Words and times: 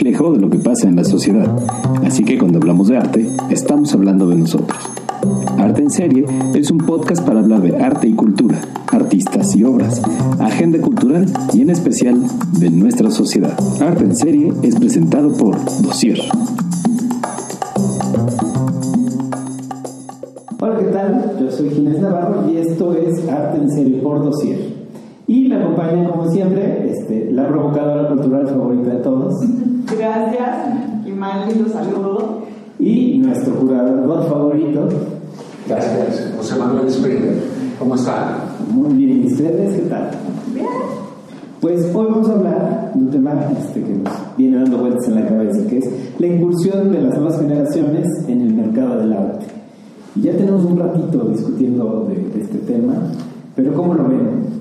reflejo 0.00 0.32
de 0.32 0.40
lo 0.40 0.48
que 0.48 0.58
pasa 0.58 0.88
en 0.88 0.96
la 0.96 1.04
sociedad. 1.04 1.46
Así 2.06 2.24
que 2.24 2.38
cuando 2.38 2.58
hablamos 2.58 2.88
de 2.88 2.96
arte, 2.96 3.26
estamos 3.50 3.92
hablando 3.92 4.26
de 4.28 4.36
nosotros. 4.36 4.78
Arte 5.58 5.82
en 5.82 5.90
Serie 5.90 6.24
es 6.54 6.70
un 6.70 6.78
podcast 6.78 7.22
para 7.26 7.40
hablar 7.40 7.60
de 7.60 7.76
arte 7.76 8.08
y 8.08 8.14
cultura, 8.14 8.58
artistas 8.90 9.54
y 9.54 9.62
obras, 9.62 10.00
agenda 10.38 10.80
cultural 10.80 11.26
y 11.52 11.60
en 11.60 11.68
especial 11.68 12.18
de 12.58 12.70
nuestra 12.70 13.10
sociedad. 13.10 13.52
Arte 13.82 14.04
en 14.04 14.16
Serie 14.16 14.50
es 14.62 14.74
presentado 14.76 15.36
por 15.36 15.56
Dossier. 15.82 16.18
Hola, 20.60 20.78
¿qué 20.78 20.86
tal? 20.86 21.36
Yo 21.42 21.50
soy 21.50 21.68
Ginés 21.68 22.00
Navarro 22.00 22.50
y 22.50 22.56
esto 22.56 22.94
es 22.94 23.28
Arte 23.28 23.58
en 23.58 23.70
Serie 23.70 24.00
por 24.00 24.24
Dossier. 24.24 24.80
Y 25.26 25.46
me 25.46 25.56
acompaña, 25.56 26.08
como 26.08 26.26
siempre, 26.30 26.90
este, 26.90 27.30
la 27.32 27.48
provocadora 27.48 28.08
cultural 28.08 28.48
favorita 28.48 28.94
de 28.94 29.02
todos. 29.02 29.34
Gracias, 30.00 31.06
y 31.06 31.10
más 31.10 31.46
lindo 31.46 31.68
saludo. 31.68 32.38
Y 32.78 33.18
nuestro 33.18 33.54
curador 33.56 34.26
favorito. 34.30 34.88
Gracias, 35.68 36.32
José 36.38 36.58
Manuel 36.58 36.90
Springer. 36.90 37.34
¿Cómo 37.78 37.96
están? 37.96 38.36
Muy 38.72 38.94
bien, 38.94 39.24
¿y 39.24 39.26
ustedes 39.26 39.74
qué 39.74 39.82
tal? 39.90 40.10
Bien. 40.54 40.66
Pues 41.60 41.94
hoy 41.94 42.06
vamos 42.10 42.30
a 42.30 42.32
hablar 42.32 42.92
de 42.94 42.98
un 42.98 43.10
tema 43.10 43.44
este, 43.58 43.82
que 43.82 43.92
nos 43.92 44.12
viene 44.38 44.56
dando 44.56 44.78
vueltas 44.78 45.06
en 45.06 45.16
la 45.16 45.28
cabeza, 45.28 45.68
que 45.68 45.78
es 45.78 45.90
la 46.18 46.26
incursión 46.28 46.90
de 46.90 47.02
las 47.02 47.14
nuevas 47.18 47.38
generaciones 47.38 48.06
en 48.26 48.40
el 48.40 48.54
mercado 48.54 49.00
del 49.00 49.12
arte. 49.12 49.44
Y 50.16 50.22
ya 50.22 50.32
tenemos 50.32 50.64
un 50.64 50.78
ratito 50.78 51.28
discutiendo 51.28 52.08
de, 52.08 52.14
de 52.14 52.40
este 52.40 52.58
tema, 52.60 52.94
pero 53.54 53.74
¿cómo 53.74 53.92
lo 53.92 54.04
ven? 54.04 54.60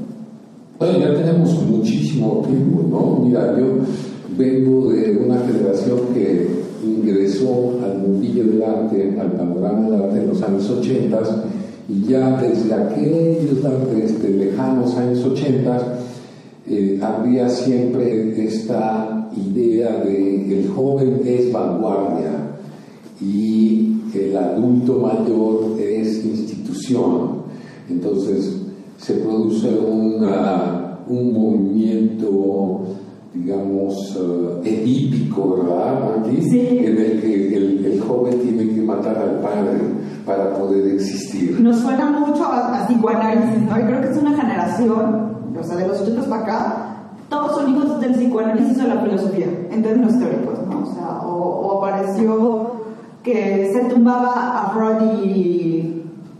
Bueno, 0.78 1.00
ya 1.00 1.14
tenemos 1.14 1.66
muchísimo 1.66 2.44
tiempo, 2.46 2.84
¿no? 2.90 3.26
Mira, 3.26 3.58
yo 3.58 3.66
vengo 4.38 4.92
de 4.92 5.18
una 5.18 5.40
generación 5.40 6.00
que 6.14 6.48
ingresó 6.84 7.80
al 7.84 8.00
mundillo 8.00 8.46
del 8.46 8.64
arte, 8.64 9.16
al 9.20 9.32
panorama 9.34 9.90
del 9.90 10.02
arte 10.02 10.20
en 10.20 10.28
los 10.28 10.42
años 10.42 10.70
80 10.70 11.20
y 11.90 12.04
ya 12.10 12.40
desde 12.42 12.74
aquellos 12.74 13.64
lejanos 14.24 14.96
años 14.96 15.26
80 15.26 16.00
eh, 16.68 17.00
había 17.02 17.50
siempre 17.50 18.46
esta 18.46 19.30
idea 19.36 20.04
de 20.04 20.60
el 20.60 20.70
joven 20.70 21.22
es 21.26 21.52
vanguardia 21.52 22.60
y 23.22 24.02
el 24.14 24.38
adulto 24.38 25.00
mayor 25.00 25.80
es 25.80 26.24
institución. 26.24 27.40
Entonces, 27.90 28.62
se 28.98 29.16
produce 29.16 29.70
una, 29.70 31.00
un 31.08 31.34
movimiento, 31.34 32.84
digamos, 33.34 34.16
uh, 34.16 34.62
edípico, 34.64 35.58
¿verdad? 35.58 36.24
Sí. 36.42 36.80
En 36.84 36.98
el 36.98 37.22
que 37.22 37.56
el, 37.56 37.86
el, 37.86 38.02
joven 38.02 38.40
tiene 38.40 38.74
que 38.74 38.82
matar 38.82 39.18
al 39.18 39.40
padre 39.40 39.80
para 40.26 40.54
poder 40.56 40.96
existir. 40.96 41.60
Nos 41.60 41.80
suena 41.80 42.10
mucho 42.10 42.44
a, 42.46 42.84
a 42.84 42.88
psicoanálisis, 42.88 43.62
¿no? 43.62 43.80
Y 43.80 43.84
creo 43.84 44.02
que 44.02 44.10
es 44.10 44.18
una 44.18 44.36
generación, 44.36 45.38
o 45.58 45.64
sea, 45.64 45.76
de 45.78 45.88
los 45.88 46.02
80 46.02 46.30
para 46.30 46.42
acá, 46.42 46.86
todos 47.30 47.56
son 47.56 47.70
hijos 47.70 48.02
del 48.02 48.14
psicoanálisis 48.14 48.84
o 48.84 48.88
la 48.88 49.02
filosofía, 49.02 49.48
en 49.70 49.84
términos 49.84 50.18
teóricos, 50.18 50.60
¿no? 50.68 50.82
O 50.82 50.94
sea, 50.94 51.22
o, 51.24 51.38
o 51.38 51.78
apareció 51.78 52.72
que 53.24 53.70
se 53.72 53.94
tumbaba 53.94 54.62
a 54.62 54.70
Freud 54.72 55.24
y 55.24 55.99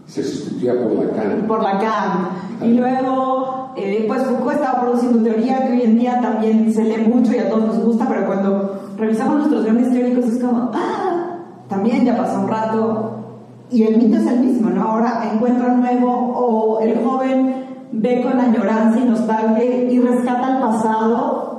se 0.10 0.24
sustituía 0.24 0.74
por 0.74 0.94
Lacan. 0.94 1.48
Por 1.48 1.64
Lacan. 1.64 2.30
Y 2.64 2.74
luego, 2.74 3.74
eh, 3.78 4.06
pues 4.08 4.24
Foucault 4.24 4.56
estaba 4.56 4.82
produciendo 4.82 5.24
teoría 5.24 5.68
que 5.68 5.74
hoy 5.74 5.82
en 5.84 6.00
día 6.00 6.20
también 6.20 6.74
se 6.74 6.84
lee 6.84 7.08
mucho 7.08 7.32
y 7.34 7.38
a 7.38 7.50
todos 7.50 7.68
nos 7.68 7.86
gusta, 7.86 8.08
pero 8.10 8.26
cuando 8.26 8.82
revisamos 8.98 9.38
nuestros 9.38 9.64
grandes 9.64 9.92
teóricos 9.92 10.26
es 10.26 10.44
como, 10.44 10.72
ah, 10.74 11.38
también 11.68 12.06
ya 12.06 12.18
pasó 12.18 12.40
un 12.40 12.48
rato. 12.48 13.16
Y 13.70 13.84
el 13.84 13.98
mito 13.98 14.18
es 14.18 14.26
el 14.26 14.40
mismo, 14.40 14.72
¿no? 14.72 14.82
Ahora 14.82 15.30
encuentra 15.32 15.76
nuevo 15.76 16.12
o 16.12 16.80
el 16.82 17.04
joven 17.04 17.66
ve 17.92 18.24
con 18.24 18.40
añoranza 18.40 19.00
y 19.00 19.06
nostalgia 19.06 19.64
y 19.64 20.00
rescata 20.00 20.56
el 20.56 20.60
pasado 20.60 21.50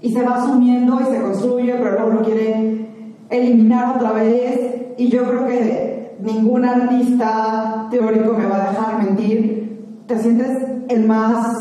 y 0.00 0.10
se 0.10 0.22
va 0.22 0.36
asumiendo 0.36 0.98
y 1.02 1.04
se 1.04 1.20
construye, 1.20 1.74
pero 1.74 1.92
luego 1.92 2.10
lo 2.14 2.22
quiere 2.22 2.88
eliminar 3.28 3.96
otra 3.96 4.12
vez. 4.12 4.94
Y 4.96 5.08
yo 5.08 5.24
creo 5.24 5.46
que 5.46 5.93
ningún 6.20 6.64
artista 6.64 7.86
teórico 7.90 8.34
me 8.34 8.46
va 8.46 8.56
a 8.56 8.70
dejar 8.70 9.04
mentir. 9.04 10.02
Te 10.06 10.18
sientes 10.18 10.50
el 10.88 11.06
más 11.06 11.56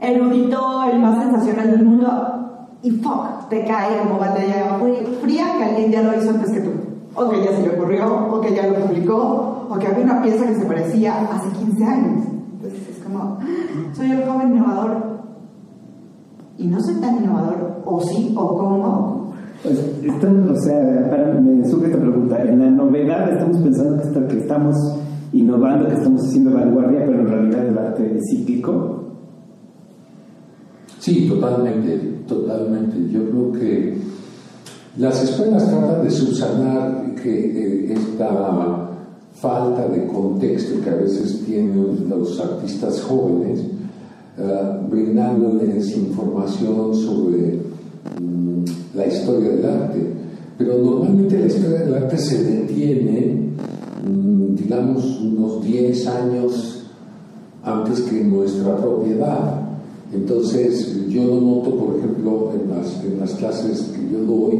erudito, 0.00 0.84
el 0.84 1.00
más 1.00 1.22
sensacional 1.22 1.70
del 1.70 1.84
mundo 1.84 2.38
y 2.82 2.90
fuck, 2.92 3.48
te 3.48 3.64
cae 3.64 4.02
como 4.02 4.18
batalla 4.18 4.78
fría 5.20 5.46
que 5.58 5.64
alguien 5.64 5.90
ya 5.90 6.02
lo 6.02 6.16
hizo 6.16 6.30
antes 6.30 6.52
que 6.52 6.60
tú. 6.60 6.70
O 7.14 7.28
que 7.28 7.42
ya 7.42 7.50
se 7.50 7.62
le 7.62 7.70
ocurrió, 7.70 8.28
o 8.30 8.40
que 8.40 8.54
ya 8.54 8.68
lo 8.68 8.74
publicó, 8.86 9.66
o 9.68 9.78
que 9.78 9.86
había 9.88 10.04
una 10.04 10.22
pieza 10.22 10.46
que 10.46 10.54
se 10.54 10.66
parecía 10.66 11.28
hace 11.32 11.50
15 11.50 11.84
años. 11.84 12.26
Entonces 12.52 12.88
es 12.88 13.04
como, 13.04 13.38
soy 13.92 14.12
el 14.12 14.24
joven 14.24 14.54
innovador. 14.54 15.18
Y 16.58 16.66
no 16.68 16.80
soy 16.80 16.94
tan 16.96 17.16
innovador, 17.16 17.82
o 17.84 18.00
sí, 18.00 18.34
o 18.36 18.56
cómo, 18.56 19.27
pues, 19.62 19.78
o 19.78 20.56
sea, 20.60 21.10
para, 21.10 21.34
me 21.40 21.68
surge 21.68 21.86
esta 21.86 22.00
pregunta. 22.00 22.42
En 22.42 22.60
la 22.60 22.70
novedad 22.70 23.32
estamos 23.32 23.58
pensando 23.58 24.00
que, 24.00 24.08
está, 24.08 24.28
que, 24.28 24.38
estamos 24.38 24.76
innovando, 25.32 25.88
que 25.88 25.94
estamos 25.94 26.26
haciendo 26.26 26.52
vanguardia, 26.52 27.04
pero 27.04 27.20
en 27.20 27.28
realidad 27.28 27.66
el 27.66 27.78
arte 27.78 28.16
es 28.16 28.24
cíclico. 28.30 29.04
Sí, 30.98 31.28
totalmente, 31.28 31.96
totalmente. 32.26 32.96
Yo 33.10 33.28
creo 33.30 33.52
que 33.52 33.98
las 34.96 35.22
escuelas 35.22 35.68
tratan 35.68 36.04
de 36.04 36.10
subsanar 36.10 37.14
que 37.14 37.30
eh, 37.30 37.92
esta 37.92 38.88
falta 39.34 39.88
de 39.88 40.06
contexto 40.06 40.80
que 40.82 40.90
a 40.90 40.94
veces 40.94 41.44
tienen 41.44 42.08
los 42.08 42.40
artistas 42.40 43.00
jóvenes, 43.02 43.60
uh, 44.38 44.88
brindándoles 44.90 45.96
información 45.96 46.94
sobre 46.94 47.67
la 48.94 49.06
historia 49.06 49.50
del 49.50 49.66
arte, 49.66 49.98
pero 50.56 50.78
normalmente 50.78 51.38
la 51.38 51.46
historia 51.46 51.80
del 51.80 51.94
arte 51.94 52.18
se 52.18 52.42
detiene, 52.42 53.50
digamos, 54.56 55.20
unos 55.20 55.64
10 55.64 56.06
años 56.06 56.84
antes 57.62 58.00
que 58.02 58.24
nuestra 58.24 58.76
propiedad. 58.76 59.62
Entonces, 60.12 61.06
yo 61.08 61.22
noto, 61.22 61.76
por 61.76 61.98
ejemplo, 61.98 62.52
en 62.54 62.70
las, 62.76 63.04
en 63.04 63.20
las 63.20 63.34
clases 63.34 63.92
que 63.94 64.10
yo 64.12 64.24
doy, 64.24 64.58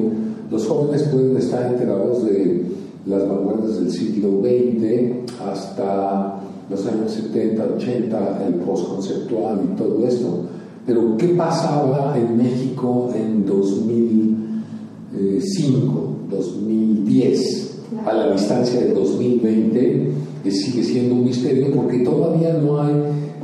los 0.50 0.66
jóvenes 0.66 1.02
pueden 1.04 1.36
estar 1.36 1.72
enterados 1.72 2.24
de 2.24 2.66
las 3.06 3.26
vanguardias 3.28 3.80
del 3.80 3.90
siglo 3.90 4.40
XX 4.40 5.40
hasta 5.42 6.40
los 6.70 6.86
años 6.86 7.12
70, 7.12 7.64
80, 7.76 8.46
el 8.46 8.54
postconceptual 8.56 9.60
y 9.64 9.76
todo 9.76 10.06
esto. 10.06 10.44
Pero, 10.88 11.16
¿qué 11.18 11.28
pasaba 11.28 12.18
en 12.18 12.36
México 12.38 13.10
en 13.14 13.44
2005, 13.44 16.16
2010, 16.30 17.80
a 18.06 18.14
la 18.14 18.32
distancia 18.32 18.80
de 18.80 18.94
2020? 18.94 20.12
Que 20.42 20.50
sigue 20.50 20.82
siendo 20.82 21.16
un 21.16 21.24
misterio 21.24 21.74
porque 21.74 21.98
todavía 21.98 22.54
no 22.54 22.80
hay 22.80 22.94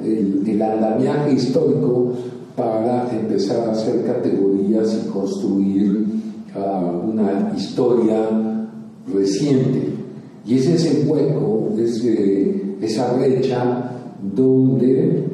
el, 0.06 0.42
el 0.48 0.62
andamiaje 0.62 1.34
histórico 1.34 2.14
para 2.56 3.14
empezar 3.14 3.68
a 3.68 3.72
hacer 3.72 4.06
categorías 4.06 4.98
y 5.04 5.08
construir 5.10 6.06
uh, 6.56 7.10
una 7.10 7.52
historia 7.54 8.26
reciente. 9.12 9.90
Y 10.46 10.54
es 10.54 10.66
ese 10.66 11.06
hueco, 11.06 11.74
ese, 11.78 12.78
esa 12.80 13.12
brecha 13.12 13.90
donde 14.34 15.24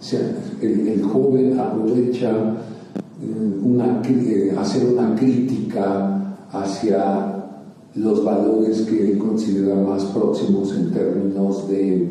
se, 0.00 0.18
el, 0.60 0.88
el, 0.88 1.02
joven 1.02 1.58
aprovecha 1.58 2.30
eh, 2.30 3.60
una, 3.62 4.02
eh, 4.06 4.54
hacer 4.58 4.86
una 4.86 5.14
crítica 5.14 6.36
hacia 6.50 7.34
los 7.94 8.24
valores 8.24 8.82
que 8.82 9.12
él 9.12 9.18
considera 9.18 9.74
más 9.76 10.04
próximos 10.06 10.74
en 10.76 10.90
términos 10.92 11.68
de 11.68 12.08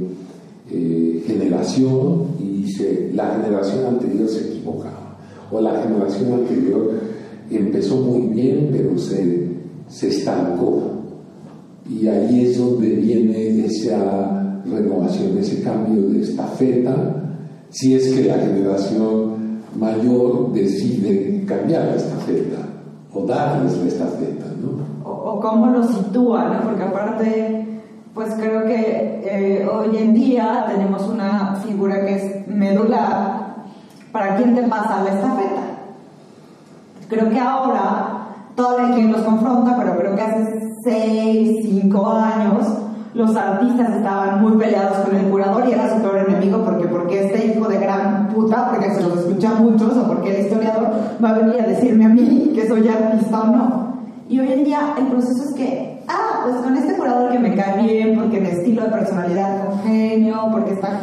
eh, 0.72 1.24
generación 1.28 2.28
y 2.40 2.64
dice 2.64 3.12
la 3.14 3.36
generación 3.36 3.86
anterior 3.86 4.30
se 4.30 4.48
equivocaba 4.48 5.18
o 5.52 5.60
la 5.60 5.82
generación 5.84 6.34
anterior 6.34 6.92
empezó 7.52 7.98
muy 7.98 8.34
bien 8.34 8.70
pero 8.72 8.98
se, 8.98 9.50
se 9.90 10.08
estancó 10.08 10.94
y 11.90 12.08
ahí 12.08 12.46
es 12.46 12.58
donde 12.58 12.88
viene 12.90 13.66
esa 13.66 14.62
renovación, 14.66 15.38
ese 15.38 15.62
cambio 15.62 16.10
de 16.10 16.22
estafeta 16.22 17.33
si 17.74 17.96
es 17.96 18.14
que 18.14 18.24
la 18.24 18.36
generación 18.36 19.64
mayor 19.76 20.54
decide 20.54 21.44
cambiar 21.46 21.86
la 21.86 21.96
estafeta 21.96 22.68
o 23.12 23.26
darles 23.26 23.78
la 23.80 23.88
estafeta, 23.88 24.46
¿no? 24.62 25.10
O, 25.10 25.32
o 25.32 25.40
cómo 25.40 25.68
lo 25.68 25.84
sitúa, 25.84 26.50
¿no? 26.50 26.62
Porque 26.62 26.84
aparte, 26.84 27.82
pues 28.14 28.30
creo 28.36 28.66
que 28.66 29.22
eh, 29.26 29.68
hoy 29.68 29.98
en 29.98 30.14
día 30.14 30.66
tenemos 30.68 31.08
una 31.08 31.56
figura 31.66 32.06
que 32.06 32.16
es 32.16 32.48
medular 32.48 33.56
para 34.12 34.36
quién 34.38 34.54
te 34.54 34.64
pasa 34.64 35.04
la 35.04 35.16
estafeta. 35.16 35.62
Creo 37.10 37.30
que 37.30 37.40
ahora 37.40 38.28
todavía 38.56 38.94
quien 38.94 39.12
los 39.12 39.22
confronta, 39.22 39.76
pero 39.78 39.98
creo 39.98 40.16
que 40.16 40.22
hace 40.22 40.62
6, 40.84 41.58
5 41.64 42.08
años 42.08 42.83
los 43.14 43.36
artistas 43.36 43.96
estaban 43.96 44.42
muy 44.42 44.58
peleados 44.58 44.98
con 45.00 45.16
el 45.16 45.30
curador 45.30 45.68
y 45.68 45.74
era 45.74 45.94
su 45.94 46.02
peor 46.02 46.26
enemigo 46.28 46.64
porque 46.64 46.88
porque 46.88 47.26
este 47.26 47.48
hijo 47.48 47.68
de 47.68 47.78
gran 47.78 48.30
puta, 48.30 48.70
porque 48.70 48.92
se 48.92 49.04
los 49.04 49.20
escucha 49.20 49.54
muchos 49.54 49.96
o 49.96 50.08
porque 50.08 50.36
el 50.36 50.46
historiador 50.46 50.90
va 51.24 51.30
a 51.30 51.40
venir 51.40 51.62
a 51.62 51.68
decirme 51.68 52.06
a 52.06 52.10
mí 52.10 52.52
que 52.56 52.68
soy 52.68 52.88
artista 52.88 53.42
o 53.42 53.48
no. 53.48 53.94
Y 54.30 54.40
hoy 54.40 54.52
en 54.52 54.64
día 54.64 54.96
el 54.98 55.08
proceso 55.08 55.44
es 55.50 55.54
que, 55.54 56.04
ah, 56.08 56.42
pues 56.44 56.56
con 56.56 56.76
este 56.76 56.96
curador 56.96 57.32
que 57.32 57.40
me 57.40 57.56
cae 57.56 57.84
bien, 57.84 58.18
porque 58.18 58.40
mi 58.40 58.48
estilo 58.48 58.84
de 58.84 58.90
personalidad 58.90 59.66
congenio, 59.68 60.48
porque 60.52 60.74
está, 60.74 61.00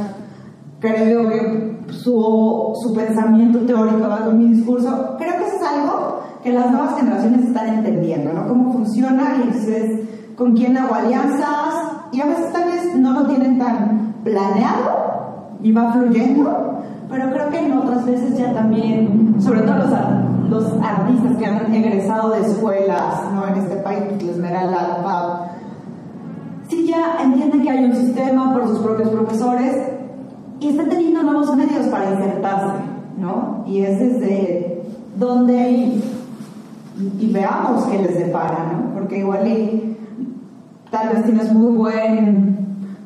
creo 0.81 1.29
que 1.29 1.79
su, 1.93 2.73
su 2.83 2.95
pensamiento 2.95 3.61
teórico 3.61 4.09
va 4.09 4.25
con 4.25 4.39
mi 4.39 4.55
discurso, 4.55 5.17
creo 5.17 5.37
que 5.37 5.45
eso 5.45 5.57
es 5.61 5.69
algo 5.69 6.21
que 6.43 6.53
las 6.53 6.71
nuevas 6.71 6.97
generaciones 6.99 7.47
están 7.47 7.69
entendiendo, 7.69 8.33
¿no? 8.33 8.49
Cómo 8.49 8.73
funciona 8.73 9.37
y 9.39 9.43
entonces 9.43 10.01
con 10.37 10.57
quién 10.57 10.77
hago 10.77 10.95
alianzas, 10.95 11.89
y 12.12 12.21
a 12.21 12.27
veces 12.27 12.53
tal 12.53 12.65
vez 12.65 12.95
no 12.97 13.12
lo 13.12 13.27
tienen 13.27 13.59
tan 13.59 14.15
planeado 14.25 15.11
y 15.62 15.73
va 15.73 15.93
fluyendo, 15.93 16.83
pero 17.09 17.31
creo 17.31 17.51
que 17.51 17.59
en 17.59 17.73
otras 17.77 18.05
veces 18.07 18.37
ya 18.39 18.53
también, 18.53 19.37
sobre 19.39 19.62
todo 19.62 19.77
los, 19.77 19.91
los 20.51 20.83
artistas 20.83 21.37
que 21.39 21.47
han 21.47 21.73
egresado 21.73 22.31
de 22.31 22.41
escuelas, 22.41 23.33
¿no? 23.33 23.47
En 23.47 23.55
este 23.62 23.77
país, 23.77 24.01
pues, 24.09 24.25
la 24.25 24.33
Esmeralda, 24.33 25.03
PAP, 25.03 25.51
sí 26.69 26.87
ya 26.87 27.23
entienden 27.23 27.62
que 27.62 27.71
hay 27.71 27.85
un 27.85 27.95
sistema 27.95 28.53
por 28.53 28.67
sus 28.69 28.79
propios 28.81 29.09
profesores 29.11 29.77
y 30.61 30.69
están 30.69 30.89
teniendo 30.89 31.23
nuevos 31.23 31.55
medios 31.57 31.87
para 31.87 32.12
insertarse, 32.12 32.85
¿no? 33.19 33.65
Y 33.67 33.83
es 33.83 33.99
desde 33.99 34.83
donde 35.17 35.71
y, 35.71 36.05
y 37.19 37.33
veamos 37.33 37.85
qué 37.85 37.99
les 37.99 38.19
depara, 38.19 38.73
¿no? 38.73 38.95
Porque 38.95 39.19
igual 39.19 39.47
y 39.47 39.89
Tal 40.90 41.14
vez 41.14 41.25
tienes 41.25 41.52
muy 41.52 41.76
buen 41.76 42.56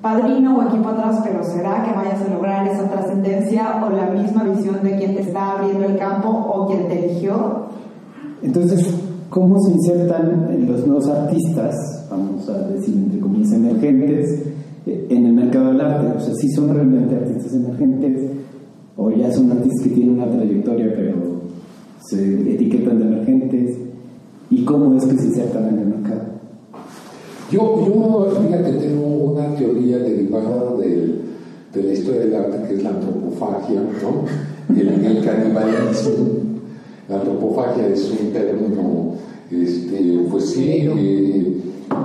padrino 0.01 0.59
o 0.59 0.63
equipo 0.69 0.89
atrás, 0.89 1.21
pero 1.25 1.43
¿será 1.45 1.83
que 1.85 1.93
vayas 1.95 2.21
a 2.23 2.33
lograr 2.33 2.67
esa 2.67 2.89
trascendencia 2.91 3.85
o 3.85 3.91
la 3.91 4.11
misma 4.11 4.45
visión 4.45 4.83
de 4.83 4.97
quien 4.97 5.15
te 5.15 5.23
está 5.23 5.53
abriendo 5.53 5.87
el 5.87 5.97
campo 5.97 6.29
o 6.29 6.67
quien 6.67 6.89
te 6.89 7.05
eligió? 7.07 7.67
Entonces, 8.43 8.87
¿cómo 9.29 9.59
se 9.61 9.73
insertan 9.73 10.67
los 10.67 10.87
nuevos 10.87 11.09
artistas, 11.09 11.75
vamos 12.11 12.49
a 12.49 12.69
decir 12.69 12.97
entre 12.97 13.21
comillas 13.21 13.53
emergentes, 13.53 14.43
en 14.87 15.27
el 15.27 15.33
mercado 15.33 15.69
del 15.69 15.81
arte? 15.81 16.19
O 16.19 16.21
sea, 16.21 16.35
si 16.35 16.51
son 16.51 16.75
realmente 16.75 17.17
artistas 17.17 17.55
emergentes 17.55 18.31
o 18.97 19.11
ya 19.11 19.31
son 19.33 19.51
artistas 19.51 19.83
que 19.85 19.91
tienen 19.91 20.15
una 20.21 20.31
trayectoria 20.31 20.93
pero 20.95 21.15
se 22.09 22.53
etiquetan 22.53 22.99
de 22.99 23.05
emergentes 23.07 23.79
y 24.51 24.65
cómo 24.65 24.95
es 24.97 25.05
que 25.05 25.17
se 25.17 25.27
insertan 25.27 25.69
en 25.69 25.79
el 25.79 25.87
mercado. 25.87 26.34
Yo, 27.51 27.87
yo, 27.87 28.33
fíjate, 28.43 28.73
tengo 28.73 29.07
una 29.07 29.55
teoría 29.55 29.99
derivada 29.99 30.77
del, 30.77 31.21
de 31.75 31.83
la 31.83 31.93
historia 31.93 32.21
del 32.23 32.35
arte 32.35 32.69
que 32.69 32.75
es 32.75 32.83
la 32.83 32.91
antropofagia, 32.91 33.81
¿no? 33.81 34.75
El, 34.75 34.89
el 34.89 35.25
canibalismo. 35.25 36.45
La 37.09 37.17
antropofagia 37.17 37.87
es 37.89 38.11
un 38.11 38.33
término, 38.33 39.15
este, 39.51 40.27
pues 40.31 40.51
sí, 40.51 40.89
eh, 40.89 41.61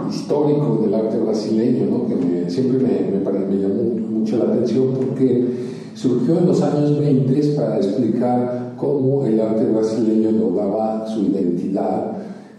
histórico 0.09 0.81
del 0.83 0.93
arte 0.93 1.17
brasileño, 1.17 1.85
¿no? 1.85 2.07
que 2.07 2.49
siempre 2.49 2.79
me, 2.79 3.17
me, 3.17 3.45
me, 3.45 3.61
llamó 3.61 3.83
mucho 3.83 4.37
la 4.37 4.45
atención 4.45 4.93
porque 4.93 5.45
surgió 5.93 6.39
en 6.39 6.47
los 6.47 6.61
años 6.61 6.99
20 6.99 7.41
para 7.55 7.77
explicar 7.77 8.73
cómo 8.77 9.25
el 9.25 9.39
arte 9.39 9.65
brasileño 9.65 10.31
lograba 10.31 11.07
su 11.07 11.21
identidad 11.21 12.17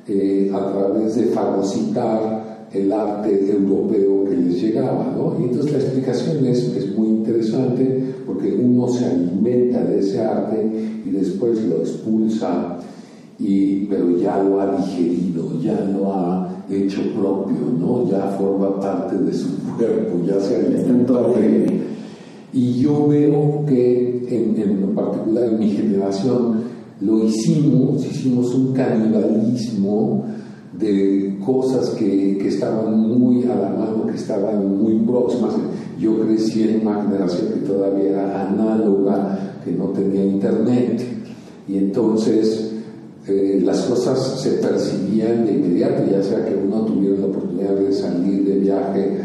eh, 0.09 0.50
a 0.55 0.73
través 0.73 1.17
de 1.17 1.25
fagocitar 1.27 2.40
el 2.72 2.93
arte 2.93 3.50
europeo 3.50 4.25
que 4.25 4.37
les 4.37 4.62
llegaba. 4.62 5.12
¿no? 5.17 5.37
Y 5.40 5.44
entonces 5.44 5.72
la 5.72 5.78
explicación 5.78 6.46
es, 6.46 6.76
es, 6.76 6.96
muy 6.96 7.08
interesante 7.08 8.14
porque 8.26 8.55
uno 8.55 8.88
se 8.88 9.06
alimenta 9.06 9.82
de 9.84 9.99
ese 9.99 10.20
arte 10.20 10.70
y 11.05 11.11
después 11.11 11.62
lo 11.64 11.76
expulsa, 11.78 12.78
y, 13.38 13.87
pero 13.87 14.17
ya 14.19 14.43
lo 14.43 14.61
ha 14.61 14.76
digerido, 14.76 15.61
ya 15.61 15.81
lo 15.81 16.12
ha 16.12 16.64
hecho 16.70 17.00
propio, 17.19 17.58
¿no? 17.78 18.08
ya 18.08 18.37
forma 18.38 18.78
parte 18.78 19.17
de 19.17 19.32
su 19.32 19.49
cuerpo, 19.76 20.25
ya 20.26 20.38
se 20.40 20.56
alimenta 20.56 21.22
de 21.28 21.64
él. 21.64 21.81
Y 22.52 22.81
yo 22.81 23.06
veo 23.06 23.64
que 23.67 24.26
en, 24.28 24.61
en 24.61 24.94
particular 24.94 25.44
en 25.44 25.58
mi 25.58 25.70
generación 25.70 26.70
lo 27.00 27.25
hicimos, 27.25 28.05
hicimos 28.05 28.55
un 28.55 28.72
canibalismo 28.72 30.26
de 30.72 31.38
cosas 31.44 31.90
que, 31.90 32.38
que, 32.38 32.49
estaban 32.49 32.96
muy 32.96 33.43
a 33.44 33.56
la 33.56 33.70
mano, 33.70 34.06
que 34.06 34.17
estaban 34.17 34.81
muy 34.81 35.00
próximas. 35.00 35.55
Yo 35.99 36.20
crecí 36.20 36.62
en 36.62 36.87
una 36.87 37.02
generación 37.02 37.49
que 37.55 37.61
todavía 37.67 38.11
era 38.11 38.49
análoga, 38.49 39.56
que 39.64 39.72
no 39.72 39.87
tenía 39.87 40.25
internet, 40.25 41.02
y 41.67 41.76
entonces 41.76 42.72
eh, 43.26 43.61
las 43.64 43.82
cosas 43.82 44.40
se 44.40 44.52
percibían 44.52 45.44
de 45.44 45.52
inmediato, 45.55 46.02
ya 46.11 46.22
sea 46.22 46.44
que 46.46 46.55
uno 46.55 46.82
tuviera 46.84 47.19
la 47.19 47.26
oportunidad 47.26 47.75
de 47.75 47.93
salir 47.93 48.44
de 48.44 48.58
viaje 48.61 49.19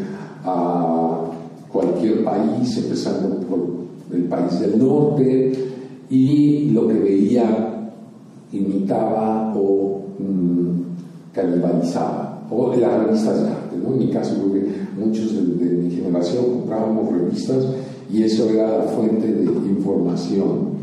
a 0.44 1.26
cualquier 1.72 2.24
país, 2.24 2.78
empezando 2.78 3.40
por 3.48 3.60
el 4.12 4.24
país 4.24 4.60
del 4.60 4.80
norte, 4.80 5.54
y 6.10 6.72
lo 6.72 6.88
que 6.88 7.00
veía 7.00 7.92
imitaba 8.52 9.54
o... 9.56 10.02
Mm, 10.20 10.85
canibalizaba, 11.36 12.48
o 12.50 12.74
las 12.76 13.04
revistas 13.04 13.44
de 13.44 13.50
arte. 13.50 13.76
¿no? 13.84 13.94
En 13.94 14.00
mi 14.00 14.10
caso, 14.10 14.36
creo 14.36 14.54
que 14.54 14.70
muchos 14.98 15.36
de, 15.36 15.66
mi 15.66 15.92
generación 15.92 16.46
comprábamos 16.46 17.12
revistas 17.12 17.66
y 18.12 18.24
eso 18.24 18.50
era 18.50 18.78
la 18.78 18.84
fuente 18.84 19.28
de 19.28 19.44
información. 19.44 20.76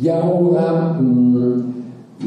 Y 0.00 0.08
ahora 0.08 0.98
mmm, 1.00 1.62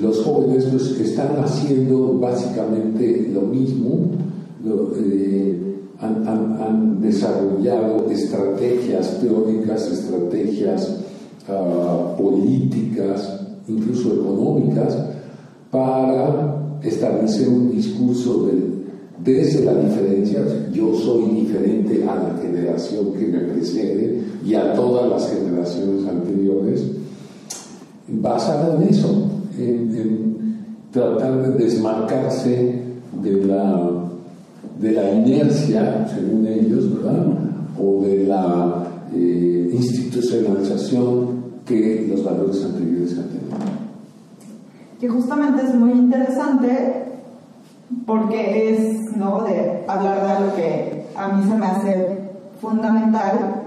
los 0.01 0.24
jóvenes 0.24 0.65
pues, 0.71 1.00
están 1.00 1.38
haciendo 1.44 2.18
básicamente 2.19 3.30
lo 3.33 3.42
mismo, 3.42 4.11
eh, 4.95 5.57
han, 5.99 7.02
desarrollado 7.02 8.09
estrategias 8.09 9.19
teóricas, 9.19 9.92
estrategias 9.92 10.99
uh, 11.49 12.16
políticas, 12.16 13.40
incluso 13.68 14.14
económicas, 14.14 14.97
para 15.71 16.60
establecer 16.83 17.47
un 17.47 17.71
discurso 17.71 18.47
de, 18.47 18.54
desde 19.23 19.66
la 19.66 19.76
diferencia, 19.76 20.42
yo 20.71 20.94
soy 20.95 21.30
diferente 21.42 22.04
a 22.04 22.16
la 22.16 22.40
generación 22.42 23.14
que 23.14 23.28
me 23.28 23.40
precede 23.40 24.21
y 24.45 24.56
a 24.56 24.73
todas 24.73 25.09
las 25.09 25.31
generaciones 25.31 26.07
anteriores, 26.07 26.83
basada 28.07 28.76
en 28.76 28.90
eso, 28.90 29.30
en, 29.57 30.31
tratar 30.92 31.57
de 31.57 31.64
desmarcarse 31.64 32.81
de 33.21 33.45
la, 33.45 33.92
de 34.80 34.92
la 34.92 35.11
inercia, 35.14 36.07
según 36.14 36.45
ellos, 36.47 36.94
¿verdad? 36.95 37.28
o 37.80 38.04
de 38.04 38.26
la 38.26 38.83
eh, 39.14 39.69
institucionalización 39.73 41.42
que 41.66 42.07
los 42.09 42.23
valores 42.23 42.64
anteriores 42.64 43.00
que 45.01 45.09
justamente 45.09 45.63
es 45.63 45.73
muy 45.73 45.93
interesante 45.93 47.05
porque 48.05 48.69
es 48.71 49.17
¿no? 49.17 49.43
de 49.43 49.83
hablar 49.87 50.21
de 50.23 50.31
algo 50.31 50.55
que 50.55 51.07
a 51.15 51.27
mí 51.29 51.43
se 51.43 51.57
me 51.57 51.65
hace 51.65 52.19
fundamental, 52.61 53.63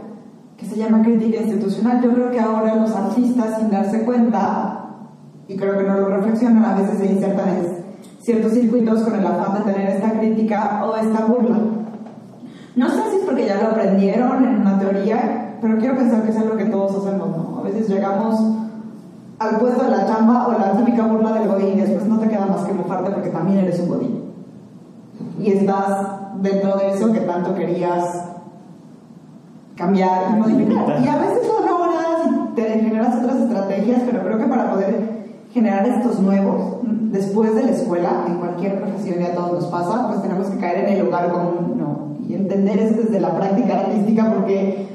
que 0.57 0.65
se 0.65 0.77
llama 0.77 1.03
crítica 1.03 1.43
institucional. 1.43 2.01
Yo 2.01 2.15
creo 2.15 2.31
que 2.31 2.39
ahora 2.39 2.77
los 2.77 2.95
artistas, 2.95 3.59
sin 3.59 3.69
darse 3.69 4.05
cuenta, 4.05 4.91
y 5.49 5.57
creo 5.57 5.77
que 5.77 5.83
no 5.83 5.95
lo 5.95 6.09
reflexionan, 6.09 6.65
a 6.65 6.77
veces 6.77 6.99
se 6.99 7.07
insertan 7.13 7.49
en 7.49 7.85
ciertos 8.21 8.53
circuitos 8.53 9.03
con 9.03 9.17
el 9.17 9.27
afán 9.27 9.59
de 9.59 9.73
tener 9.73 9.91
esta 9.91 10.13
crítica 10.13 10.85
o 10.85 10.97
esta 10.97 11.25
burla. 11.25 11.59
No 12.77 12.89
sé 12.89 13.11
si 13.11 13.17
es 13.17 13.25
porque 13.25 13.47
ya 13.47 13.61
lo 13.61 13.71
aprendieron 13.71 14.45
en 14.45 14.61
una 14.61 14.79
teoría, 14.79 15.59
pero 15.61 15.79
quiero 15.79 15.97
pensar 15.97 16.23
que 16.23 16.31
es 16.31 16.37
algo 16.37 16.57
que 16.57 16.67
todos 16.67 17.05
hacemos, 17.05 17.29
¿no? 17.37 17.59
A 17.59 17.63
veces 17.63 17.89
llegamos 17.89 18.64
al 19.45 19.59
puesto 19.59 19.85
de 19.85 19.91
la 19.91 20.07
chamba 20.07 20.49
o 20.49 20.53
la 20.53 20.73
típica 20.73 21.07
burla 21.07 21.33
del 21.33 21.49
godín 21.49 21.79
y 21.79 21.81
después 21.83 22.07
no 22.07 22.19
te 22.19 22.29
queda 22.29 22.47
más 22.47 22.63
que 22.63 22.73
mofarte 22.73 23.11
porque 23.11 23.31
también 23.31 23.59
eres 23.59 23.81
un 23.81 23.89
godín. 23.89 24.25
Y 25.39 25.53
estás 25.53 26.07
dentro 26.41 26.77
de 26.77 26.91
eso 26.93 27.13
que 27.13 27.21
tanto 27.21 27.55
querías 27.55 28.25
cambiar 29.77 30.31
y 30.31 30.41
modificar. 30.41 31.01
Y 31.03 31.09
a 31.09 31.19
veces 31.19 31.49
no 31.49 31.67
logras 31.67 32.27
y 32.27 32.55
te 32.55 32.63
generas 32.81 33.17
otras 33.17 33.37
estrategias, 33.37 34.03
pero 34.07 34.23
creo 34.25 34.39
que 34.39 34.47
para 34.47 34.71
poder 34.71 35.15
generar 35.53 35.87
estos 35.87 36.21
nuevos, 36.21 36.79
después 36.83 37.55
de 37.55 37.65
la 37.65 37.71
escuela, 37.71 38.25
en 38.27 38.39
cualquier 38.39 38.81
profesión 38.81 39.21
y 39.21 39.25
a 39.25 39.35
todos 39.35 39.53
nos 39.53 39.67
pasa, 39.67 40.09
pues 40.09 40.23
tenemos 40.23 40.49
que 40.49 40.59
caer 40.59 40.89
en 40.89 40.95
el 40.95 41.05
lugar 41.05 41.31
común, 41.31 41.75
¿no? 41.77 42.27
Y 42.29 42.35
entender 42.35 42.79
eso 42.79 43.03
desde 43.03 43.21
la 43.21 43.37
práctica 43.37 43.81
artística 43.81 44.33
porque 44.33 44.89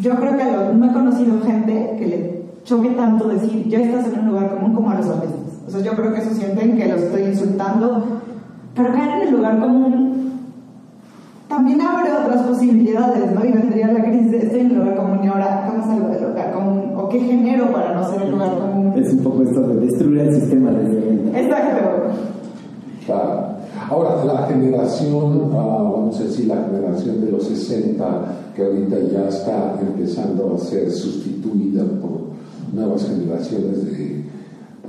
yo 0.00 0.14
creo 0.16 0.36
que 0.36 0.44
no 0.74 0.86
he 0.86 0.92
conocido 0.92 1.40
gente 1.42 1.96
que 1.98 2.06
le 2.06 2.35
choque 2.66 2.90
tanto 2.90 3.28
decir, 3.28 3.66
ya 3.68 3.78
estás 3.78 4.12
en 4.12 4.20
un 4.20 4.26
lugar 4.26 4.54
común 4.56 4.74
como 4.74 4.90
a 4.90 4.96
los 4.96 5.06
artistas. 5.06 5.38
O 5.66 5.70
sea, 5.70 5.80
yo 5.80 5.92
creo 5.92 6.12
que 6.12 6.20
eso 6.20 6.34
sienten 6.34 6.76
que 6.76 6.88
los 6.88 7.00
estoy 7.00 7.22
insultando, 7.22 8.04
pero 8.74 8.92
caer 8.92 9.22
en 9.22 9.28
el 9.28 9.34
lugar 9.34 9.58
común 9.60 10.32
también 11.48 11.80
abre 11.80 12.10
otras 12.12 12.42
posibilidades, 12.42 13.32
¿no? 13.32 13.44
Y 13.44 13.52
vendría 13.52 13.92
la 13.92 14.02
crisis 14.02 14.32
de 14.32 14.38
estoy 14.38 14.60
en 14.60 14.70
el 14.72 14.78
lugar 14.78 14.96
común 14.96 15.20
y 15.22 15.28
ahora, 15.28 15.64
¿cómo 15.68 15.86
salgo 15.86 16.08
del 16.08 16.24
lugar 16.24 16.52
común? 16.52 16.92
¿O 16.96 17.08
qué 17.08 17.20
genero 17.20 17.70
para 17.72 17.94
no 17.94 18.10
ser 18.10 18.22
el 18.22 18.32
lugar 18.32 18.58
común? 18.58 18.92
Es 18.96 19.12
un 19.12 19.18
poco 19.20 19.42
esto 19.44 19.60
de 19.60 19.76
destruir 19.86 20.20
el 20.22 20.34
sistema 20.34 20.70
desde 20.72 21.40
Exacto. 21.40 21.78
Claro. 23.06 23.56
Ahora, 23.88 24.24
la 24.24 24.46
generación, 24.48 25.52
ah, 25.52 25.90
vamos 25.92 26.18
a 26.18 26.24
decir, 26.24 26.48
la 26.48 26.56
generación 26.64 27.24
de 27.24 27.30
los 27.30 27.44
60, 27.44 28.04
que 28.56 28.64
ahorita 28.64 28.96
ya 29.12 29.28
está 29.28 29.78
empezando 29.80 30.54
a 30.54 30.58
ser 30.58 30.90
sustituida 30.90 31.84
por 32.00 32.15
nuevas 32.76 33.08
generaciones 33.08 33.84
de 33.84 34.24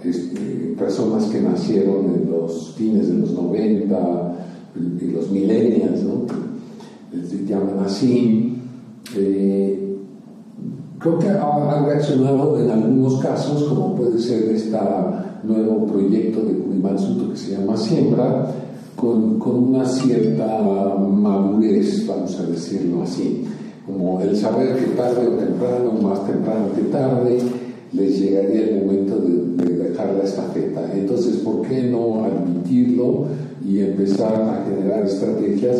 este, 0.03 0.75
personas 0.77 1.25
que 1.25 1.41
nacieron 1.41 2.05
en 2.13 2.29
los 2.29 2.73
fines 2.75 3.07
de 3.07 3.15
los 3.15 3.31
90 3.31 4.35
y 5.01 5.05
los 5.07 5.31
millennials, 5.31 6.03
¿no? 6.03 6.27
Se 7.27 7.45
llaman 7.45 7.79
así. 7.85 8.61
Eh, 9.15 9.97
creo 10.99 11.17
que 11.17 11.29
han 11.29 11.85
reaccionado 11.85 12.59
en 12.59 12.69
algunos 12.69 13.19
casos, 13.19 13.63
como 13.63 13.95
puede 13.95 14.19
ser 14.19 14.43
este 14.49 14.77
nuevo 15.43 15.85
proyecto 15.85 16.41
de 16.41 16.53
Curimansuto 16.57 17.31
que 17.31 17.37
se 17.37 17.57
llama 17.57 17.77
Siembra, 17.77 18.51
con, 18.95 19.39
con, 19.39 19.69
una 19.69 19.85
cierta 19.85 20.45
madurez, 20.97 22.05
vamos 22.07 22.37
a 22.39 22.43
decirlo 22.47 23.03
así, 23.03 23.45
como 23.85 24.19
el 24.21 24.35
saber 24.35 24.75
que 24.75 24.87
tarde 24.97 25.27
o 25.27 25.37
temprano, 25.37 25.91
más 26.01 26.25
temprano 26.25 26.65
que 26.75 26.81
tarde, 26.83 27.39
les 27.93 28.19
llegaría 28.19 28.69
el 28.69 28.85
momento 28.85 29.17
de, 29.17 29.63
de 29.65 29.89
dejar 29.89 30.13
la 30.13 30.23
estafeta. 30.23 30.91
Entonces, 30.93 31.37
¿por 31.37 31.61
qué 31.61 31.83
no 31.83 32.25
admitirlo 32.25 33.25
y 33.65 33.79
empezar 33.79 34.33
a 34.33 34.65
generar 34.65 35.05
estrategias 35.05 35.77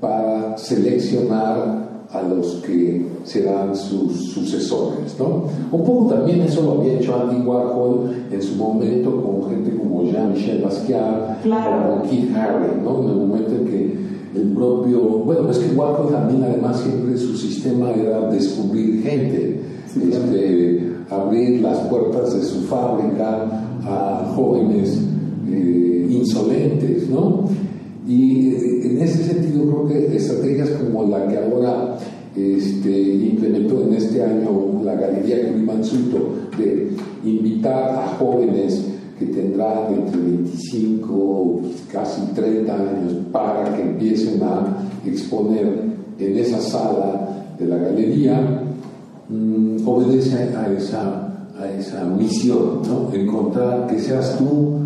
para 0.00 0.56
seleccionar 0.56 1.90
a 2.12 2.22
los 2.22 2.56
que 2.66 3.06
serán 3.22 3.74
sus 3.76 4.32
sucesores. 4.32 5.16
¿no? 5.18 5.44
Un 5.70 5.84
poco 5.84 6.14
también 6.14 6.40
eso 6.40 6.62
lo 6.62 6.80
había 6.80 6.94
hecho 6.94 7.14
Andy 7.14 7.46
Warhol 7.46 8.10
en 8.30 8.42
su 8.42 8.56
momento 8.56 9.22
con 9.22 9.48
gente 9.48 9.76
como 9.76 10.04
Jean-Michel 10.04 10.62
Basquiat 10.62 11.42
claro. 11.42 11.94
o 11.94 12.02
Keith 12.08 12.34
Haring, 12.34 12.82
¿no? 12.82 13.02
en 13.04 13.10
el 13.10 13.16
momento 13.16 13.52
en 13.52 13.64
que 13.64 14.00
el 14.34 14.52
propio, 14.52 15.00
bueno, 15.00 15.50
es 15.50 15.58
que 15.58 15.74
Warhol 15.74 16.10
también 16.10 16.42
además 16.44 16.80
siempre 16.80 17.16
su 17.16 17.36
sistema 17.36 17.90
era 17.92 18.28
descubrir 18.28 19.02
gente, 19.02 19.60
sí, 19.92 20.10
este, 20.12 20.92
abrir 21.10 21.60
las 21.60 21.78
puertas 21.88 22.34
de 22.34 22.42
su 22.42 22.62
fábrica 22.62 23.46
a 23.84 24.32
jóvenes 24.34 24.98
eh, 25.48 26.08
insolentes, 26.10 27.08
¿no? 27.08 27.44
Y 28.06 28.54
en 28.84 28.98
ese 29.00 29.24
sentido 29.24 29.64
creo 29.64 29.86
que 29.86 30.16
estrategias 30.16 30.70
como 30.70 31.06
la 31.06 31.28
que 31.28 31.38
ahora 31.38 31.96
este, 32.36 32.90
implementó 32.90 33.82
en 33.82 33.94
este 33.94 34.22
año 34.22 34.80
la 34.84 34.94
Galería 34.94 35.48
Curimansuto 35.48 36.30
de 36.56 36.90
invitar 37.24 37.90
a 37.90 38.06
jóvenes 38.18 38.84
que 39.18 39.26
tendrán 39.26 39.94
entre 39.94 40.20
25 40.20 41.60
casi 41.92 42.22
30 42.34 42.72
años 42.72 43.14
para 43.30 43.76
que 43.76 43.82
empiecen 43.82 44.42
a 44.42 44.78
exponer 45.04 45.82
en 46.18 46.38
esa 46.38 46.60
sala 46.60 47.54
de 47.58 47.66
la 47.66 47.76
galería, 47.76 48.62
mmm, 49.30 49.86
obedece 49.86 50.36
a 50.56 50.72
esa, 50.72 51.28
a 51.58 51.68
esa 51.68 52.04
misión, 52.04 52.82
¿no? 52.86 53.12
encontrar 53.14 53.86
que 53.86 53.98
seas 53.98 54.36
tú 54.38 54.80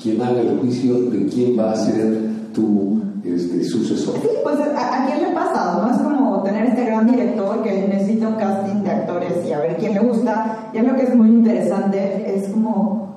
quien 0.00 0.20
haga 0.20 0.40
el 0.40 0.58
juicio 0.58 1.10
de 1.10 1.26
quién 1.26 1.58
va 1.58 1.72
a 1.72 1.76
ser 1.76 2.18
tu 2.52 3.00
este, 3.24 3.64
sucesor. 3.64 4.14
Sí, 4.20 4.28
pues 4.42 4.56
a, 4.60 5.04
a, 5.04 5.06
quién 5.06 5.22
le 5.22 5.34
pasa, 5.34 5.80
¿no? 5.80 5.90
Es 5.90 6.00
como 6.00 6.42
tener 6.42 6.66
este 6.66 6.84
gran 6.84 7.06
director 7.06 7.62
que 7.62 7.88
necesita 7.88 8.28
un 8.28 8.34
casting 8.34 8.82
de 8.82 8.90
actores 8.90 9.32
y 9.46 9.52
a 9.52 9.58
ver 9.60 9.76
quién 9.76 9.94
le 9.94 10.00
gusta. 10.00 10.70
Y 10.72 10.78
lo 10.78 10.94
que 10.94 11.02
es 11.02 11.14
muy 11.14 11.28
interesante, 11.28 12.34
es 12.36 12.48
como, 12.50 13.14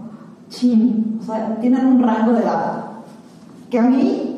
chin, 0.50 1.20
o 1.22 1.26
sea, 1.26 1.58
tienen 1.60 1.86
un 1.86 2.02
rango 2.02 2.34
de 2.34 2.40
edad 2.40 2.86
que 3.70 3.78
a 3.78 3.84
mí 3.84 4.29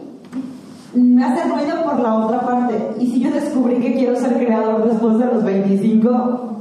me 0.93 1.23
hace 1.23 1.47
ruido 1.47 1.83
por 1.83 1.99
la 1.99 2.15
otra 2.15 2.41
parte. 2.41 2.95
Y 2.99 3.11
si 3.11 3.19
yo 3.21 3.31
descubrí 3.31 3.75
que 3.79 3.93
quiero 3.93 4.15
ser 4.15 4.37
creador 4.37 4.89
después 4.89 5.17
de 5.19 5.25
los 5.25 5.43
25, 5.43 6.55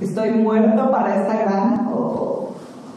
estoy 0.00 0.30
muerto 0.32 0.90
para 0.90 1.22
esta 1.22 1.36
gran 1.36 1.88
o, 1.92 2.50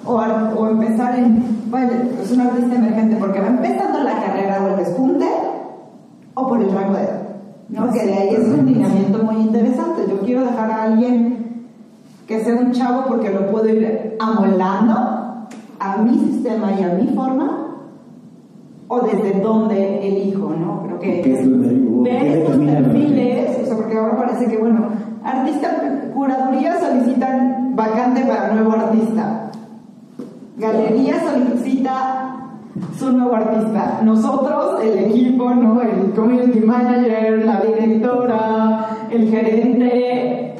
o, 0.05 0.13
o 0.15 0.67
empezar 0.69 1.17
en, 1.19 1.69
bueno, 1.69 1.91
es 2.21 2.31
un 2.31 2.41
artista 2.41 2.75
emergente 2.75 3.17
porque 3.17 3.39
va 3.39 3.47
empezando 3.47 4.03
la 4.03 4.19
carrera 4.21 4.63
o 4.63 4.67
el 4.69 4.77
despunte 4.77 5.25
o 6.33 6.47
por 6.47 6.61
el 6.61 6.71
rango 6.71 6.93
de 6.93 7.03
edad. 7.03 7.21
¿no? 7.69 7.91
Que 7.91 8.05
de 8.05 8.13
ahí 8.13 8.29
es 8.29 8.47
un 8.47 8.65
lineamiento 8.65 9.23
muy 9.23 9.35
interesante. 9.35 10.05
Yo 10.09 10.19
quiero 10.21 10.41
dejar 10.41 10.71
a 10.71 10.83
alguien 10.83 11.67
que 12.27 12.43
sea 12.43 12.55
un 12.55 12.71
chavo 12.71 13.05
porque 13.07 13.29
lo 13.29 13.51
puedo 13.51 13.69
ir 13.69 14.17
amoldando 14.19 15.47
a 15.79 15.97
mi 15.97 16.17
sistema 16.17 16.71
y 16.79 16.83
a 16.83 16.89
mi 16.89 17.07
forma 17.15 17.60
o 18.93 18.99
desde 18.99 19.39
dónde 19.39 20.05
elijo, 20.05 20.49
¿no? 20.49 20.83
Creo 20.83 20.99
que 20.99 21.21
¿Qué 21.21 21.39
es 21.39 21.45
lo 21.47 22.01
ver 22.01 22.27
estos 22.27 22.57
lo 22.57 22.65
perfiles, 22.65 23.59
o 23.63 23.65
sea, 23.65 23.75
porque 23.77 23.97
ahora 23.97 24.17
parece 24.17 24.47
que, 24.47 24.57
bueno, 24.57 24.89
artista, 25.23 25.69
curaduría 26.13 26.77
solicitan 26.77 27.73
vacante 27.73 28.25
para 28.25 28.53
nuevo 28.53 28.73
artista. 28.73 29.49
Galería 30.57 31.21
solicita 31.23 32.49
su 32.99 33.13
nuevo 33.13 33.33
artista. 33.33 34.01
Nosotros, 34.03 34.83
el 34.83 35.05
equipo, 35.05 35.51
¿no? 35.51 35.81
El 35.81 36.11
community 36.11 36.59
manager, 36.59 37.45
la 37.45 37.61
directora, 37.61 38.87
el 39.09 39.29
gerente. 39.29 40.55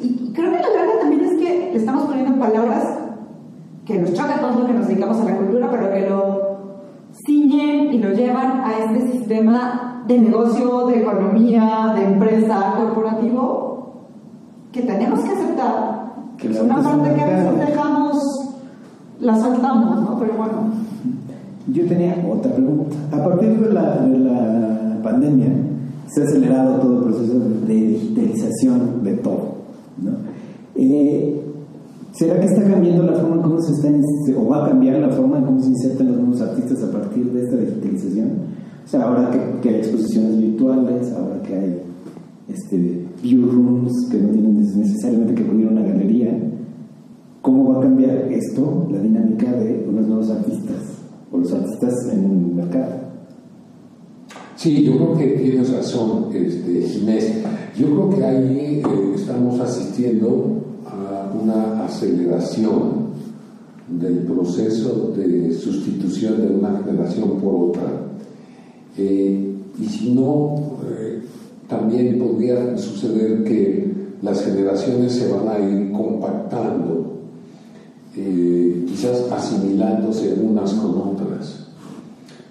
Y 0.00 0.32
creo 0.32 0.52
que 0.52 0.58
la 0.58 0.68
verdad 0.68 1.00
también 1.02 1.20
es 1.22 1.32
que 1.34 1.70
le 1.70 1.76
estamos 1.76 2.04
poniendo 2.04 2.38
palabras 2.38 2.98
que 3.84 3.98
nos 3.98 4.14
choca 4.14 4.36
a 4.36 4.40
todos 4.40 4.56
los 4.56 4.66
que 4.68 4.72
nos 4.72 4.88
dedicamos 4.88 5.20
a 5.20 5.24
la 5.24 5.36
cultura, 5.36 5.68
pero 5.70 5.92
que 5.92 6.08
lo 6.08 6.45
ciñen 7.26 7.92
y 7.92 7.98
lo 7.98 8.12
llevan 8.12 8.60
a 8.60 8.78
este 8.78 9.12
sistema 9.12 10.04
de 10.06 10.20
negocio, 10.20 10.86
de 10.86 11.02
economía, 11.02 11.92
de 11.96 12.04
empresa, 12.04 12.74
corporativo, 12.76 14.06
que 14.72 14.82
tenemos 14.82 15.20
que 15.20 15.30
aceptar. 15.30 16.14
Que 16.38 16.50
es 16.50 16.60
una 16.60 16.82
parte 16.82 17.14
que 17.14 17.20
a 17.20 17.26
veces 17.26 17.66
dejamos, 17.66 18.16
la 19.20 19.36
saltamos, 19.36 20.00
¿no? 20.00 20.18
Pero 20.18 20.34
bueno. 20.34 20.52
Yo 21.68 21.86
tenía 21.86 22.24
otra 22.30 22.52
pregunta. 22.52 22.96
A 23.12 23.24
partir 23.24 23.58
de 23.58 23.72
la, 23.72 23.96
de 23.96 24.18
la 24.18 25.02
pandemia, 25.02 25.48
se 26.06 26.22
ha 26.22 26.24
acelerado 26.24 26.80
todo 26.80 26.98
el 26.98 27.04
proceso 27.04 27.38
de, 27.40 27.74
de 27.74 27.86
digitalización 27.88 29.02
de 29.02 29.14
todo. 29.14 29.56
¿no? 30.00 30.12
Eh, 30.76 31.42
¿Será 32.18 32.40
que 32.40 32.46
está 32.46 32.62
cambiando 32.64 33.02
la 33.02 33.12
forma 33.14 33.36
en 33.36 33.42
cómo 33.42 33.60
se 33.60 33.72
está, 33.72 33.88
ins- 33.90 34.34
o 34.36 34.48
va 34.48 34.64
a 34.64 34.68
cambiar 34.70 34.98
la 35.00 35.10
forma 35.10 35.38
en 35.38 35.44
cómo 35.44 35.60
se 35.60 35.68
insertan 35.68 36.08
los 36.08 36.16
nuevos 36.16 36.40
artistas 36.40 36.82
a 36.82 36.90
partir 36.90 37.30
de 37.32 37.42
esta 37.44 37.56
digitalización? 37.56 38.28
O 38.84 38.88
sea, 38.88 39.02
ahora 39.02 39.30
que, 39.30 39.60
que 39.60 39.68
hay 39.68 39.74
exposiciones 39.80 40.38
virtuales, 40.40 41.12
ahora 41.12 41.42
que 41.42 41.54
hay 41.54 41.82
este, 42.48 43.04
view 43.22 43.50
rooms 43.50 43.92
que 44.10 44.18
no 44.18 44.28
tienen 44.30 44.56
necesariamente 44.56 45.34
que 45.34 45.42
acudir 45.42 45.66
a 45.68 45.70
una 45.72 45.82
galería, 45.82 46.38
¿cómo 47.42 47.72
va 47.72 47.78
a 47.78 47.82
cambiar 47.82 48.16
esto, 48.32 48.86
la 48.90 49.00
dinámica 49.00 49.52
de 49.52 49.86
unos 49.88 50.06
nuevos 50.06 50.30
artistas 50.30 50.76
o 51.32 51.38
los 51.38 51.52
artistas 51.52 51.94
en 52.12 52.24
el 52.24 52.54
mercado? 52.54 52.94
Sí, 54.56 54.84
yo 54.84 54.96
creo 54.96 55.16
que 55.18 55.26
tienes 55.42 55.70
razón, 55.72 56.26
este, 56.32 56.80
Ginés. 56.82 57.42
Yo 57.78 57.86
creo 57.88 58.10
que 58.10 58.24
ahí 58.24 58.80
eh, 58.82 59.12
estamos 59.14 59.60
asistiendo 59.60 60.62
una 61.32 61.84
aceleración 61.84 63.06
del 63.88 64.18
proceso 64.20 65.12
de 65.16 65.52
sustitución 65.54 66.40
de 66.40 66.54
una 66.54 66.82
generación 66.84 67.40
por 67.40 67.70
otra. 67.70 67.90
Eh, 68.96 69.54
y 69.78 69.84
si 69.86 70.12
no, 70.12 70.54
eh, 70.90 71.20
también 71.68 72.18
podría 72.18 72.76
suceder 72.78 73.44
que 73.44 73.94
las 74.22 74.42
generaciones 74.44 75.12
se 75.12 75.30
van 75.30 75.48
a 75.48 75.58
ir 75.58 75.92
compactando, 75.92 77.20
eh, 78.16 78.84
quizás 78.88 79.30
asimilándose 79.30 80.34
unas 80.42 80.72
con 80.72 81.14
otras 81.14 81.66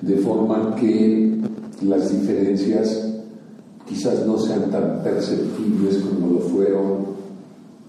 de 0.06 0.18
forma 0.18 0.76
que 0.76 1.36
las 1.82 2.12
diferencias 2.12 3.08
quizás 3.88 4.26
no 4.26 4.38
sean 4.38 4.70
tan 4.70 5.02
perceptibles 5.04 5.98
como 5.98 6.34
lo 6.34 6.40
fueron 6.40 7.15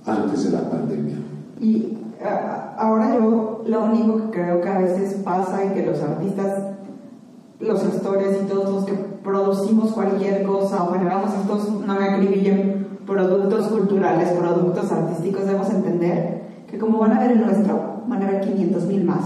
antes 0.06 0.44
de 0.44 0.50
la 0.56 0.70
pandemia. 0.70 1.16
Y 1.60 1.98
ah, 2.24 2.74
ahora 2.78 3.14
yo 3.14 3.62
lo 3.66 3.84
único 3.84 4.16
que 4.30 4.40
creo 4.40 4.60
que 4.60 4.68
a 4.68 4.78
veces 4.78 5.14
pasa 5.24 5.62
es 5.64 5.72
que 5.72 5.86
los 5.86 6.00
artistas, 6.02 6.62
los 7.60 7.82
gestores 7.82 8.38
y 8.42 8.46
todos 8.46 8.70
los 8.70 8.84
que 8.84 8.92
producimos 9.24 9.92
cualquier 9.92 10.44
cosa 10.44 10.84
o 10.84 10.92
generamos 10.92 11.30
estos, 11.34 11.70
no 11.84 11.94
me 11.94 12.04
acribillen, 12.04 12.86
productos 13.06 13.68
culturales, 13.68 14.28
productos 14.30 14.90
artísticos, 14.92 15.44
debemos 15.46 15.70
entender 15.70 16.42
que 16.70 16.78
como 16.78 16.98
van 16.98 17.12
a 17.12 17.20
ver 17.20 17.32
el 17.32 17.40
nuestro, 17.40 18.02
van 18.06 18.22
a 18.22 18.26
ver 18.30 18.40
500 18.42 18.84
mil 18.86 19.04
más. 19.04 19.24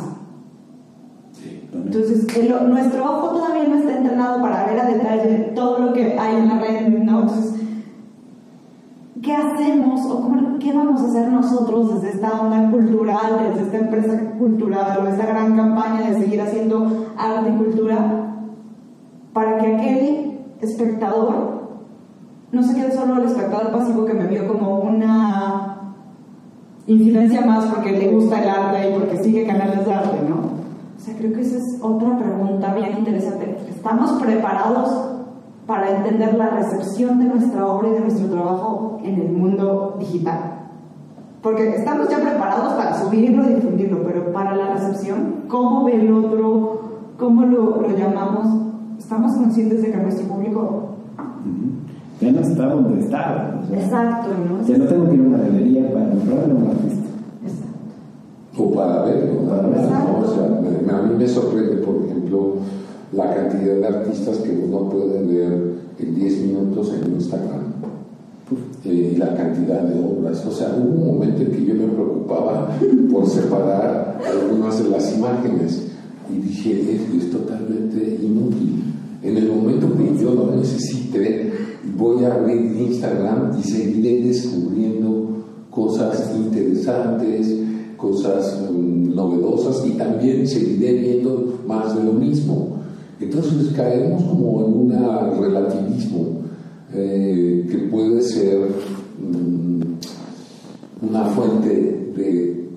Entonces, 1.72 2.26
el- 2.36 2.68
nuestro 2.70 3.04
ojo 3.04 3.30
todavía 3.30 3.68
no 3.68 3.76
está 3.76 3.96
entrenado 3.96 4.40
para 4.42 4.66
ver 4.66 4.80
a 4.80 4.86
detalle 4.86 5.52
todo 5.54 5.78
lo 5.78 5.92
que 5.92 6.18
hay 6.18 6.36
en 6.36 6.48
la 6.48 6.58
red, 6.58 6.88
¿no? 6.88 7.20
Entonces, 7.22 7.59
¿qué 9.30 9.36
hacemos 9.36 10.00
o 10.10 10.22
cómo- 10.22 10.58
qué 10.58 10.72
vamos 10.72 11.00
a 11.00 11.04
hacer 11.06 11.30
nosotros 11.30 11.94
desde 11.94 12.16
esta 12.16 12.40
onda 12.40 12.68
cultural, 12.68 13.38
desde 13.48 13.62
esta 13.66 13.78
empresa 13.78 14.18
cultural 14.38 14.98
o 15.04 15.08
esta 15.08 15.24
gran 15.26 15.56
campaña 15.56 16.10
de 16.10 16.18
seguir 16.20 16.40
haciendo 16.40 17.06
arte 17.16 17.50
y 17.50 17.56
cultura 17.56 18.34
para 19.32 19.58
que 19.58 19.76
aquel 19.76 20.38
espectador 20.60 21.60
no 22.50 22.62
se 22.64 22.74
quede 22.74 22.90
solo 22.90 23.20
el 23.22 23.26
espectador 23.28 23.70
pasivo 23.70 24.04
que 24.04 24.14
me 24.14 24.26
vio 24.26 24.48
como 24.48 24.80
una 24.80 25.92
incidencia 26.88 27.42
más 27.46 27.66
porque 27.66 27.92
le 27.92 28.10
gusta 28.10 28.42
el 28.42 28.48
arte 28.48 28.90
y 28.90 28.98
porque 28.98 29.22
sigue 29.22 29.46
canales 29.46 29.86
de 29.86 29.94
arte, 29.94 30.28
¿no? 30.28 30.36
O 30.96 31.00
sea, 31.00 31.14
creo 31.16 31.32
que 31.32 31.42
esa 31.42 31.56
es 31.56 31.78
otra 31.80 32.18
pregunta 32.18 32.74
bien 32.74 32.98
interesante. 32.98 33.58
¿Estamos 33.68 34.10
preparados 34.20 35.19
para 35.66 35.96
entender 35.96 36.34
la 36.34 36.50
recepción 36.50 37.18
de 37.18 37.26
nuestra 37.26 37.66
obra 37.66 37.88
y 37.88 37.92
de 37.92 38.00
nuestro 38.00 38.26
trabajo 38.28 38.98
en 39.04 39.14
el 39.20 39.32
mundo 39.32 39.96
digital? 39.98 40.38
Porque 41.42 41.76
estamos 41.76 42.08
ya 42.10 42.18
preparados 42.18 42.74
para 42.74 43.00
subirlo 43.00 43.44
y 43.48 43.54
difundirlo, 43.54 44.02
pero 44.04 44.30
para 44.32 44.54
la 44.56 44.74
recepción, 44.74 45.44
¿cómo 45.48 45.84
ve 45.84 45.94
el 45.94 46.12
otro? 46.12 46.80
¿Cómo 47.18 47.42
lo, 47.46 47.80
lo 47.80 47.96
llamamos? 47.96 48.46
¿Estamos 48.98 49.32
conscientes 49.36 49.82
de 49.82 49.90
que 49.90 49.96
nuestro 49.96 50.26
público... 50.26 50.86
Ya 52.20 52.32
no 52.32 52.40
está 52.40 52.66
donde 52.66 53.00
estaba. 53.00 53.60
o 53.62 53.66
sea, 53.66 53.80
Exacto, 53.82 54.28
¿no? 54.50 54.66
Ya 54.66 54.76
no 54.76 54.84
tengo 54.84 55.08
que 55.08 55.14
ir 55.14 55.20
a 55.20 55.24
una 55.24 55.38
galería 55.38 55.90
para 55.94 56.10
comprarle 56.10 56.52
a 56.52 56.56
un 56.56 56.66
artista. 56.66 57.06
Exacto. 57.46 58.62
O 58.62 58.72
para 58.74 59.02
verlo. 59.04 59.40
¿no? 59.40 60.18
O 60.18 60.26
sea, 60.26 60.60
me- 60.60 60.92
a 60.92 61.02
mí 61.02 61.14
me 61.16 61.26
sorprende, 61.26 61.76
por 61.78 62.04
ejemplo, 62.04 62.56
la 63.12 63.34
cantidad 63.34 63.76
de 63.76 63.86
artistas 63.86 64.38
que 64.38 64.50
uno 64.50 64.88
puede 64.88 65.22
ver 65.22 65.74
en 65.98 66.14
10 66.14 66.40
minutos 66.42 66.92
en 66.94 67.12
Instagram. 67.14 67.70
Eh, 68.84 69.12
y 69.14 69.16
la 69.16 69.34
cantidad 69.36 69.82
de 69.82 70.00
obras. 70.00 70.44
O 70.44 70.50
sea, 70.50 70.74
hubo 70.76 71.02
un 71.02 71.06
momento 71.14 71.42
en 71.42 71.52
que 71.52 71.64
yo 71.64 71.74
me 71.74 71.86
preocupaba 71.86 72.70
por 73.10 73.26
separar 73.28 74.18
algunas 74.26 74.82
de 74.82 74.90
las 74.90 75.16
imágenes 75.16 75.82
y 76.32 76.40
dije, 76.40 76.94
esto 76.94 77.16
es 77.16 77.30
totalmente 77.30 78.18
inútil. 78.22 78.82
En 79.22 79.36
el 79.36 79.48
momento 79.48 79.86
que 79.96 80.20
yo 80.20 80.34
lo 80.34 80.56
necesite, 80.56 81.52
voy 81.96 82.24
a 82.24 82.34
abrir 82.34 82.74
Instagram 82.80 83.58
y 83.58 83.62
seguiré 83.62 84.26
descubriendo 84.26 85.44
cosas 85.70 86.32
interesantes, 86.34 87.54
cosas 87.96 88.60
mm, 88.72 89.14
novedosas 89.14 89.86
y 89.86 89.90
también 89.90 90.46
seguiré 90.46 90.94
viendo 90.94 91.60
más 91.66 91.94
de 91.96 92.02
lo 92.02 92.14
mismo. 92.14 92.79
Entonces 93.20 93.72
caemos 93.76 94.22
como 94.24 94.64
en 94.64 94.72
un 94.72 95.42
relativismo 95.42 96.40
eh, 96.94 97.66
que 97.70 97.78
puede 97.90 98.22
ser 98.22 98.58
mm, 99.20 101.06
una 101.06 101.24
fuente 101.26 102.12
de, 102.16 102.68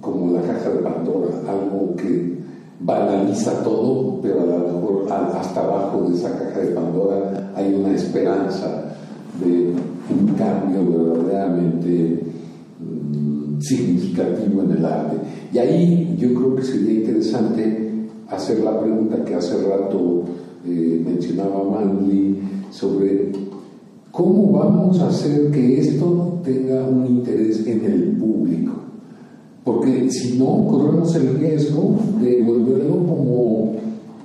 como 0.00 0.32
la 0.34 0.42
caja 0.42 0.70
de 0.70 0.80
Pandora, 0.80 1.28
algo 1.48 1.96
que 1.96 2.36
banaliza 2.80 3.62
todo, 3.64 4.20
pero 4.20 4.42
a 4.42 4.44
lo 4.44 4.58
mejor 4.58 5.06
hasta 5.10 5.60
abajo 5.60 6.08
de 6.08 6.16
esa 6.16 6.38
caja 6.38 6.60
de 6.60 6.72
Pandora 6.72 7.52
hay 7.56 7.72
una 7.72 7.94
esperanza 7.94 8.94
de 9.42 9.72
un 10.10 10.34
cambio 10.36 10.84
verdaderamente 10.84 12.24
mm, 12.78 13.60
significativo 13.60 14.62
en 14.64 14.70
el 14.72 14.84
arte. 14.84 15.16
Y 15.52 15.58
ahí 15.58 16.16
yo 16.18 16.34
creo 16.34 16.56
que 16.56 16.62
sería 16.62 16.92
interesante 16.92 17.87
hacer 18.28 18.60
la 18.60 18.78
pregunta 18.80 19.24
que 19.24 19.34
hace 19.34 19.62
rato 19.62 20.24
eh, 20.66 21.02
mencionaba 21.04 21.64
Manley 21.64 22.38
sobre 22.70 23.32
cómo 24.10 24.52
vamos 24.52 25.00
a 25.00 25.08
hacer 25.08 25.50
que 25.50 25.78
esto 25.80 26.40
tenga 26.44 26.86
un 26.86 27.06
interés 27.06 27.66
en 27.66 27.84
el 27.84 28.02
público. 28.16 28.72
Porque 29.64 30.10
si 30.10 30.38
no, 30.38 30.66
corremos 30.66 31.14
el 31.14 31.38
riesgo 31.38 31.96
de 32.20 32.42
volverlo 32.42 32.96
como 33.06 33.72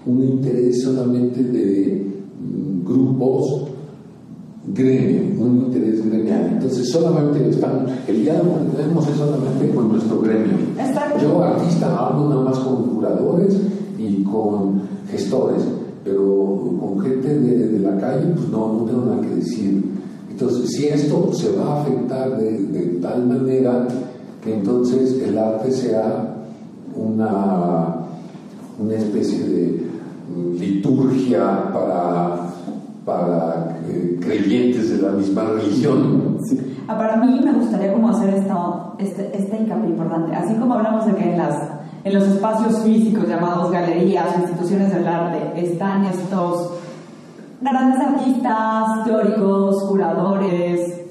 un 0.06 0.24
interés 0.24 0.82
solamente 0.82 1.44
de 1.44 2.06
mm, 2.40 2.86
grupos 2.86 3.68
gremio, 4.74 5.44
un 5.44 5.66
interés 5.68 6.06
gremial. 6.10 6.52
Entonces 6.54 6.90
solamente 6.90 7.50
estamos, 7.50 7.92
el 8.08 8.24
diálogo 8.24 8.60
que 8.72 8.78
tenemos 8.78 9.08
es 9.08 9.16
solamente 9.16 9.70
con 9.76 9.90
nuestro 9.90 10.22
gremio. 10.22 10.54
Yo 11.22 11.44
artista 11.44 12.08
hablo 12.08 12.30
nada 12.30 12.42
más 12.42 12.60
con 12.60 12.84
curadores 12.88 13.56
con 14.24 14.82
gestores, 15.10 15.64
pero 16.04 16.78
con 16.80 17.00
gente 17.02 17.40
de, 17.40 17.80
la 17.80 17.98
calle 17.98 18.28
pues 18.36 18.50
no, 18.50 18.74
no 18.74 18.86
tengo 18.86 19.06
nada 19.06 19.22
que 19.22 19.36
decir. 19.36 19.84
Entonces 20.30 20.72
si 20.72 20.88
esto 20.88 21.32
se 21.34 21.56
va 21.56 21.78
a 21.78 21.82
afectar 21.82 22.38
de, 22.38 23.00
tal 23.02 23.28
manera 23.28 23.88
que 24.44 24.56
entonces 24.56 25.22
el 25.22 25.38
arte 25.38 25.72
sea 25.72 26.36
una, 26.96 27.96
una 28.80 28.96
especie 28.96 29.40
de 29.48 29.88
mm, 30.36 30.60
liturgia 30.60 31.72
para, 31.72 32.50
para 33.06 33.78
eh, 33.88 34.20
creyentes 34.22 34.90
de 34.90 35.02
la 35.02 35.12
misma 35.14 35.44
religión. 35.44 36.38
Ah, 36.88 36.98
Para 36.98 37.18
mí 37.18 37.40
me 37.44 37.54
gustaría 37.54 37.94
como 37.94 38.10
hacer 38.10 38.34
esta, 38.34 38.94
este, 38.98 39.38
este 39.38 39.58
hincapié 39.58 39.90
importante. 39.90 40.36
Así 40.36 40.54
como 40.56 40.74
hablamos 40.74 41.06
de 41.06 41.16
que 41.16 41.38
las, 41.38 41.56
en 42.04 42.14
los 42.14 42.24
espacios 42.24 42.84
físicos 42.84 43.28
llamados 43.28 43.72
galerías 43.72 44.36
o 44.36 44.42
instituciones 44.42 44.94
del 44.94 45.08
arte 45.08 45.54
están 45.56 46.06
estos 46.06 46.74
grandes 47.62 48.00
artistas, 48.00 49.06
teóricos, 49.06 49.84
curadores, 49.88 51.02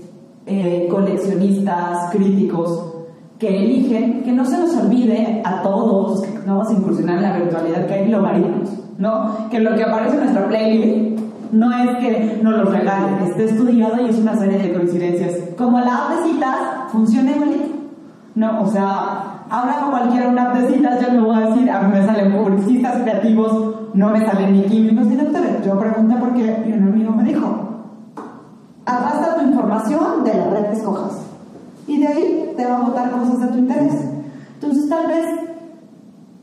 eh, 0.47 0.87
coleccionistas, 0.91 2.11
críticos, 2.11 2.93
que 3.39 3.65
eligen 3.65 4.23
que 4.23 4.33
no 4.33 4.45
se 4.45 4.59
nos 4.59 4.77
olvide 4.77 5.43
a 5.45 5.63
todos 5.63 6.23
que 6.23 6.39
vamos 6.47 6.69
a 6.69 6.73
incursionar 6.75 7.17
en 7.17 7.23
la 7.23 7.37
virtualidad 7.39 7.87
que 7.87 7.95
hay 7.95 8.07
globarinos, 8.09 8.71
¿no? 8.99 9.49
Que 9.51 9.61
lo 9.61 9.75
que 9.75 9.85
aparece 9.85 10.17
en 10.17 10.25
nuestra 10.25 10.47
playlist 10.49 11.21
no 11.53 11.71
es 11.73 11.97
que 11.99 12.41
nos 12.43 12.55
lo 12.55 12.65
regalen, 12.65 13.19
esté 13.29 13.45
estudiado 13.45 14.01
y 14.05 14.11
es 14.11 14.19
una 14.19 14.37
serie 14.37 14.59
de 14.59 14.73
coincidencias. 14.73 15.37
Como 15.57 15.81
la 15.81 16.07
app 16.07 16.11
de 16.17 16.33
citas 16.33 16.57
funciona 16.91 17.33
igualito, 17.33 17.69
¿no? 18.35 18.63
O 18.63 18.67
sea, 18.67 19.22
ahora 19.53 19.81
con 19.81 19.91
cualquiera 19.91 20.29
una 20.29 20.49
de 20.55 20.69
citas 20.73 21.01
yo 21.01 21.13
no 21.13 21.27
voy 21.27 21.37
a 21.37 21.47
decir, 21.49 21.71
a 21.71 21.83
mí 21.83 21.93
me 21.93 22.07
salen 22.07 22.33
publicistas 22.33 23.03
creativos, 23.03 23.75
no 23.95 24.09
me 24.09 24.25
salen 24.27 24.53
ni 24.55 24.63
químicos 24.65 25.07
ni 25.07 25.17
doctores. 25.17 25.65
Yo 25.65 25.79
pregunté 25.79 26.17
por 26.17 26.33
qué 26.35 26.65
y 26.67 26.73
un 26.73 26.89
amigo 26.89 27.13
me 27.13 27.25
dijo, 27.25 27.47
arrastra 28.87 29.37
tu 29.37 29.43
información 29.47 30.25
de 30.25 30.35
la 30.35 30.51
red 30.51 30.67
que 30.67 30.73
escojas 30.73 31.21
y 31.87 31.99
de 32.01 32.07
ahí 32.07 32.53
te 32.57 32.65
va 32.67 32.77
a 32.79 32.81
botar 32.83 33.11
cosas 33.11 33.41
de 33.41 33.47
tu 33.49 33.59
interés. 33.59 34.09
Entonces 34.55 34.89
tal 34.89 35.07
vez, 35.07 35.27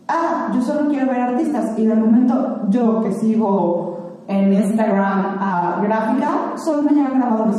ah, 0.07 0.49
yo 0.53 0.61
solo 0.61 0.89
quiero 0.89 1.07
ver 1.07 1.21
artistas 1.21 1.77
y 1.77 1.85
de 1.85 1.95
momento 1.95 2.61
yo 2.69 3.01
que 3.01 3.11
sigo 3.13 4.23
en 4.27 4.53
Instagram 4.53 5.37
a 5.39 5.79
gráfica, 5.81 6.29
solo 6.57 6.83
me 6.83 6.91
llegan 6.91 7.19
grabadores. 7.19 7.57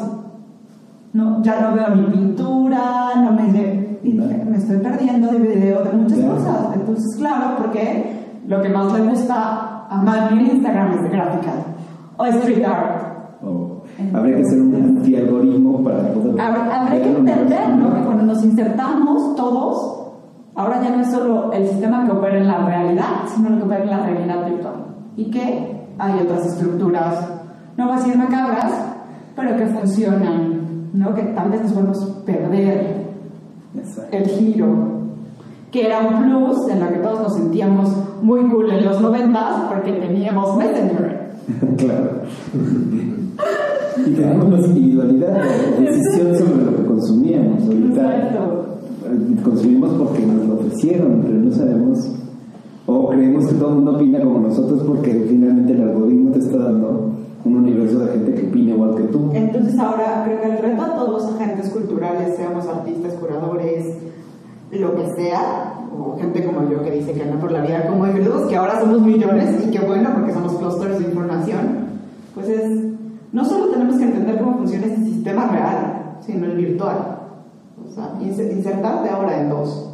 No, 1.12 1.42
ya 1.42 1.60
no 1.60 1.72
veo 1.74 1.88
mi 1.96 2.04
pintura, 2.04 3.16
no 3.16 3.32
me 3.32 3.42
lle- 3.48 3.79
y 4.02 4.12
dije, 4.12 4.44
me 4.48 4.56
estoy 4.56 4.78
perdiendo 4.78 5.28
de 5.32 5.38
video 5.38 5.82
de 5.84 5.92
muchas 5.92 6.18
Claro. 6.18 6.34
cosas. 6.36 6.74
Entonces, 6.74 7.16
claro, 7.18 7.56
porque 7.58 8.20
lo 8.46 8.62
que 8.62 8.68
más 8.68 8.92
le 8.92 9.08
gusta 9.08 9.86
a 9.90 10.02
Manny 10.02 10.40
en 10.40 10.56
Instagram 10.56 10.92
es 10.94 11.02
de 11.02 11.08
gráfica 11.10 11.52
o 12.16 12.26
street 12.26 12.64
art. 12.64 13.02
O 13.42 13.82
habría 14.14 14.36
que 14.36 14.42
hacer 14.42 14.60
un 14.60 14.74
anti-algoritmo 14.74 15.82
para 15.82 15.98
poder. 16.12 16.40
Habrá, 16.40 16.80
habrá 16.80 16.92
que 16.92 16.98
ver 17.08 17.20
un 17.20 17.28
entender 17.28 17.68
¿no? 17.68 17.74
universo. 17.74 17.96
que 17.96 18.04
cuando 18.04 18.22
nos 18.24 18.44
insertamos 18.44 19.36
todos, 19.36 20.12
ahora 20.54 20.82
ya 20.82 20.94
no 20.96 21.02
es 21.02 21.10
solo 21.10 21.52
el 21.52 21.66
sistema 21.68 22.04
que 22.06 22.12
opera 22.12 22.38
en 22.38 22.46
la 22.46 22.64
realidad, 22.66 23.04
sino 23.34 23.50
lo 23.50 23.56
que 23.58 23.62
opera 23.64 23.82
en 23.84 23.90
la 23.90 24.06
realidad 24.06 24.46
virtual. 24.48 24.74
Y 25.16 25.30
que 25.30 25.80
hay 25.98 26.20
otras 26.22 26.46
estructuras, 26.46 27.28
no 27.76 27.84
voy 27.86 27.94
a 27.94 27.96
decir 27.96 28.16
macabras, 28.16 28.72
pero 29.36 29.56
que 29.56 29.66
funcionan, 29.66 30.88
¿no? 30.92 31.14
que 31.14 31.22
tal 31.22 31.50
vez 31.50 31.62
nos 31.62 31.72
podemos 31.72 32.22
perder. 32.26 32.99
El 34.12 34.26
giro, 34.26 34.66
que 35.70 35.86
era 35.86 36.00
un 36.00 36.24
plus 36.24 36.68
en 36.68 36.80
la 36.80 36.88
que 36.88 36.98
todos 36.98 37.20
nos 37.20 37.34
sentíamos 37.34 37.88
muy 38.22 38.40
cool 38.50 38.70
en 38.70 38.84
los 38.84 39.00
90 39.00 39.68
porque 39.68 39.92
teníamos 39.92 40.56
Messenger. 40.56 41.30
claro. 41.76 42.10
y 44.06 44.10
tenemos 44.12 44.48
más 44.48 44.66
individualidad, 44.66 45.40
decisión 45.78 46.36
sobre 46.36 46.64
lo 46.64 46.76
que 46.76 46.84
consumíamos. 46.84 47.62
Ahorita 47.62 48.16
Exacto. 48.16 48.78
eh, 49.06 49.42
consumimos 49.42 49.92
porque 49.92 50.26
nos 50.26 50.46
lo 50.46 50.54
ofrecieron, 50.54 51.22
pero 51.24 51.38
no 51.38 51.52
sabemos. 51.52 52.16
O 52.86 53.08
creemos 53.08 53.46
que 53.46 53.54
todo 53.54 53.68
el 53.68 53.74
mundo 53.76 53.92
opina 53.92 54.20
como 54.20 54.40
nosotros 54.40 54.82
porque 54.82 55.26
finalmente 55.28 55.72
el 55.72 55.82
algoritmo 55.82 56.32
te 56.32 56.40
está 56.40 56.58
dando 56.58 57.09
un 57.44 57.56
universo 57.56 58.00
de 58.00 58.12
gente 58.12 58.34
que 58.34 58.48
opina 58.48 58.74
igual 58.74 58.94
que 58.96 59.02
tú. 59.04 59.30
Entonces 59.32 59.78
ahora 59.78 60.22
creo 60.24 60.40
que 60.40 60.46
el 60.46 60.58
reto 60.58 60.82
a 60.82 60.94
todos 60.94 61.10
los 61.10 61.34
agentes 61.34 61.70
culturales, 61.70 62.36
seamos 62.36 62.66
artistas, 62.66 63.14
curadores, 63.14 63.96
lo 64.72 64.94
que 64.94 65.06
sea, 65.14 65.74
o 65.96 66.16
gente 66.18 66.44
como 66.44 66.70
yo 66.70 66.82
que 66.82 66.90
dice 66.92 67.12
que 67.12 67.22
anda 67.22 67.40
por 67.40 67.50
la 67.50 67.62
vida 67.62 67.86
como 67.88 68.06
individuos, 68.06 68.48
que 68.48 68.56
ahora 68.56 68.80
somos 68.80 69.00
millones 69.02 69.64
y 69.66 69.70
que 69.70 69.80
bueno, 69.80 70.10
porque 70.14 70.32
somos 70.32 70.54
clusters 70.54 70.98
de 70.98 71.06
información, 71.06 71.58
pues 72.34 72.48
es, 72.48 72.84
no 73.32 73.44
solo 73.44 73.70
tenemos 73.72 73.96
que 73.96 74.04
entender 74.04 74.38
cómo 74.38 74.58
funciona 74.58 74.86
este 74.86 75.04
sistema 75.04 75.48
real, 75.48 76.18
sino 76.20 76.46
el 76.46 76.56
virtual. 76.56 77.18
O 77.84 77.92
sea, 77.92 78.14
insertarte 78.20 79.08
ahora 79.08 79.40
en 79.40 79.48
dos. 79.48 79.90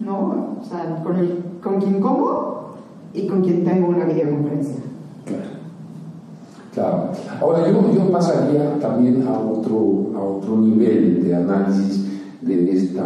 ¿No? 0.00 0.58
O 0.60 0.64
sea, 0.64 1.02
con, 1.02 1.16
el, 1.16 1.42
con 1.62 1.80
quien 1.80 2.00
como 2.00 2.68
y 3.12 3.26
con 3.26 3.42
quien 3.42 3.64
tengo 3.64 3.88
una 3.88 4.04
videoconferencia. 4.04 4.82
Claro. 5.24 5.53
Ahora 7.40 7.70
yo, 7.70 7.92
yo 7.92 8.10
pasaría 8.10 8.78
también 8.80 9.26
a 9.26 9.38
otro, 9.38 10.10
a 10.16 10.22
otro 10.22 10.56
nivel 10.56 11.22
de 11.24 11.34
análisis 11.34 12.04
de 12.40 12.72
esta, 12.72 13.04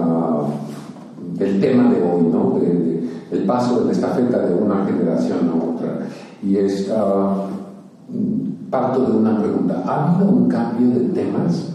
del 1.34 1.60
tema 1.60 1.90
de 1.90 2.02
hoy, 2.02 2.22
¿no? 2.32 2.58
De, 2.58 2.88
el 3.30 3.44
paso 3.44 3.80
de 3.80 3.86
la 3.86 3.92
estafeta 3.92 4.46
de 4.46 4.54
una 4.54 4.86
generación 4.86 5.50
a 5.50 5.74
otra. 5.74 5.98
Y 6.42 6.56
es, 6.56 6.88
uh, 6.88 8.70
parto 8.70 9.04
de 9.04 9.18
una 9.18 9.38
pregunta. 9.38 9.82
¿Ha 9.84 10.14
habido 10.14 10.30
un 10.30 10.48
cambio 10.48 10.98
de 10.98 11.08
temas? 11.08 11.68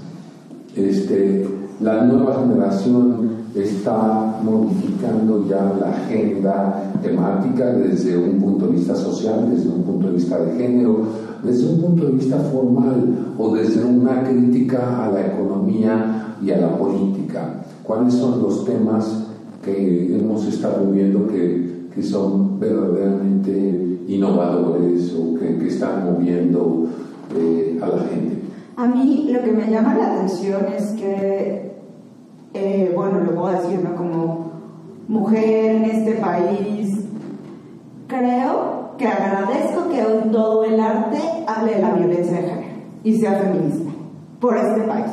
Este, 0.76 1.48
la 1.80 2.06
nueva 2.06 2.40
generación 2.40 3.43
está 3.56 4.39
modificando 4.44 5.48
ya 5.48 5.74
la 5.80 5.89
agenda 5.89 6.92
temática 7.02 7.74
desde 7.74 8.18
un 8.18 8.39
punto 8.39 8.68
de 8.68 8.74
vista 8.74 8.96
social, 8.96 9.50
desde 9.50 9.70
un 9.70 9.84
punto 9.84 10.08
de 10.08 10.13
vista 10.13 10.39
de 10.39 10.56
género, 10.58 11.02
desde 11.44 11.74
un 11.74 11.82
punto 11.82 12.06
de 12.06 12.12
vista 12.13 12.38
formal 12.38 13.34
o 13.38 13.56
desde 13.56 13.84
una 13.84 14.24
crítica 14.24 15.06
a 15.06 15.12
la 15.12 15.28
economía 15.28 16.36
y 16.42 16.52
a 16.52 16.58
la 16.58 16.78
política. 16.78 17.63
¿Cuáles 17.84 18.13
son 18.13 18.42
los 18.42 18.66
temas 18.66 19.28
que 19.63 20.18
hemos 20.18 20.46
estado 20.48 20.89
viendo 20.92 21.28
que, 21.28 21.89
que 21.94 22.02
son 22.02 22.60
verdaderamente 22.60 24.00
innovadores 24.08 25.13
o 25.16 25.36
que, 25.38 25.58
que 25.58 25.68
están 25.68 26.06
moviendo 26.06 26.88
eh, 27.38 27.80
a 27.82 27.88
la 27.88 28.04
gente? 28.04 28.39
A 28.76 28.88
mí 28.88 29.30
lo 29.32 29.44
que 29.44 29.52
me 29.52 29.70
llama 29.70 29.96
la 29.96 30.16
atención 30.16 30.66
es 30.76 30.92
que, 30.94 31.73
eh, 32.54 32.92
bueno, 32.96 33.20
lo 33.20 33.36
puedo 33.36 33.62
decir, 33.62 33.80
¿no? 33.84 33.96
Como 33.96 34.52
mujer 35.08 35.76
en 35.76 35.86
este 35.86 36.13
país, 36.13 37.06
creo 38.08 38.92
que 38.98 39.08
agradezco 39.08 39.89
que 39.89 40.02
todo 40.30 40.63
el 40.63 40.80
arte 40.80 41.20
hable 41.48 41.76
de 41.76 41.82
la 41.82 41.92
violencia 41.92 42.38
de 42.38 42.44
género 42.44 42.74
y 43.04 43.18
sea 43.18 43.34
feminista 43.34 43.92
por 44.39 44.58
este 44.58 44.82
país. 44.82 45.12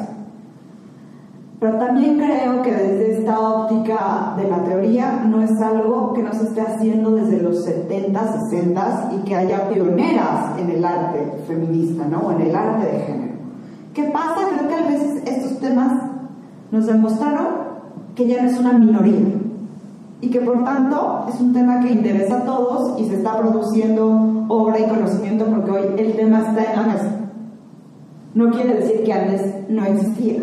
Pero 1.60 1.76
también 1.76 2.16
creo 2.16 2.62
que 2.62 2.70
desde 2.70 3.18
esta 3.18 3.38
óptica 3.38 4.34
de 4.38 4.48
la 4.48 4.64
teoría 4.64 5.22
no 5.26 5.42
es 5.42 5.60
algo 5.60 6.14
que 6.14 6.22
no 6.22 6.32
se 6.32 6.44
esté 6.44 6.62
haciendo 6.62 7.10
desde 7.10 7.42
los 7.42 7.64
70, 7.64 8.32
60 8.50 9.10
y 9.14 9.24
que 9.24 9.36
haya 9.36 9.68
pioneras 9.68 10.58
en 10.58 10.70
el 10.70 10.84
arte 10.84 11.32
feminista, 11.46 12.06
¿no? 12.06 12.20
O 12.20 12.32
en 12.32 12.40
el 12.40 12.56
arte 12.56 12.86
de 12.86 12.98
género. 13.00 13.32
¿Qué 13.92 14.04
pasa? 14.04 14.36
Creo 14.56 14.68
que 14.68 14.74
a 14.74 14.88
veces 14.88 15.22
estos 15.26 15.58
temas 15.60 16.09
nos 16.70 16.86
demostraron 16.86 17.70
que 18.14 18.26
ya 18.26 18.42
no 18.42 18.50
es 18.50 18.58
una 18.58 18.72
minoría, 18.72 19.40
y 20.22 20.28
que 20.30 20.40
por 20.40 20.64
tanto 20.64 21.26
es 21.32 21.40
un 21.40 21.52
tema 21.52 21.80
que 21.80 21.92
interesa 21.92 22.38
a 22.38 22.44
todos 22.44 23.00
y 23.00 23.06
se 23.06 23.16
está 23.16 23.38
produciendo 23.38 24.44
obra 24.48 24.78
y 24.78 24.88
conocimiento 24.88 25.46
porque 25.46 25.70
hoy 25.70 25.84
el 25.96 26.12
tema 26.14 26.40
está 26.40 26.72
en 26.72 26.80
la 26.80 26.92
mesa. 26.92 27.16
No 28.34 28.50
quiere 28.50 28.74
decir 28.74 29.02
que 29.04 29.12
antes 29.12 29.68
no 29.68 29.84
existía. 29.84 30.42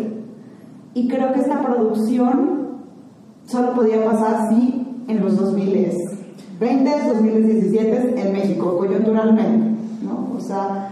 Y 0.94 1.08
creo 1.08 1.32
que 1.32 1.40
esta 1.40 1.62
producción 1.62 2.78
solo 3.46 3.72
podía 3.74 4.04
pasar 4.04 4.48
sí 4.50 5.04
en 5.06 5.20
los 5.20 5.36
2020, 5.36 5.98
2017 6.60 8.20
en 8.20 8.32
México, 8.32 8.78
coyunturalmente. 8.78 9.76
¿no? 10.04 10.36
O 10.36 10.40
sea, 10.40 10.90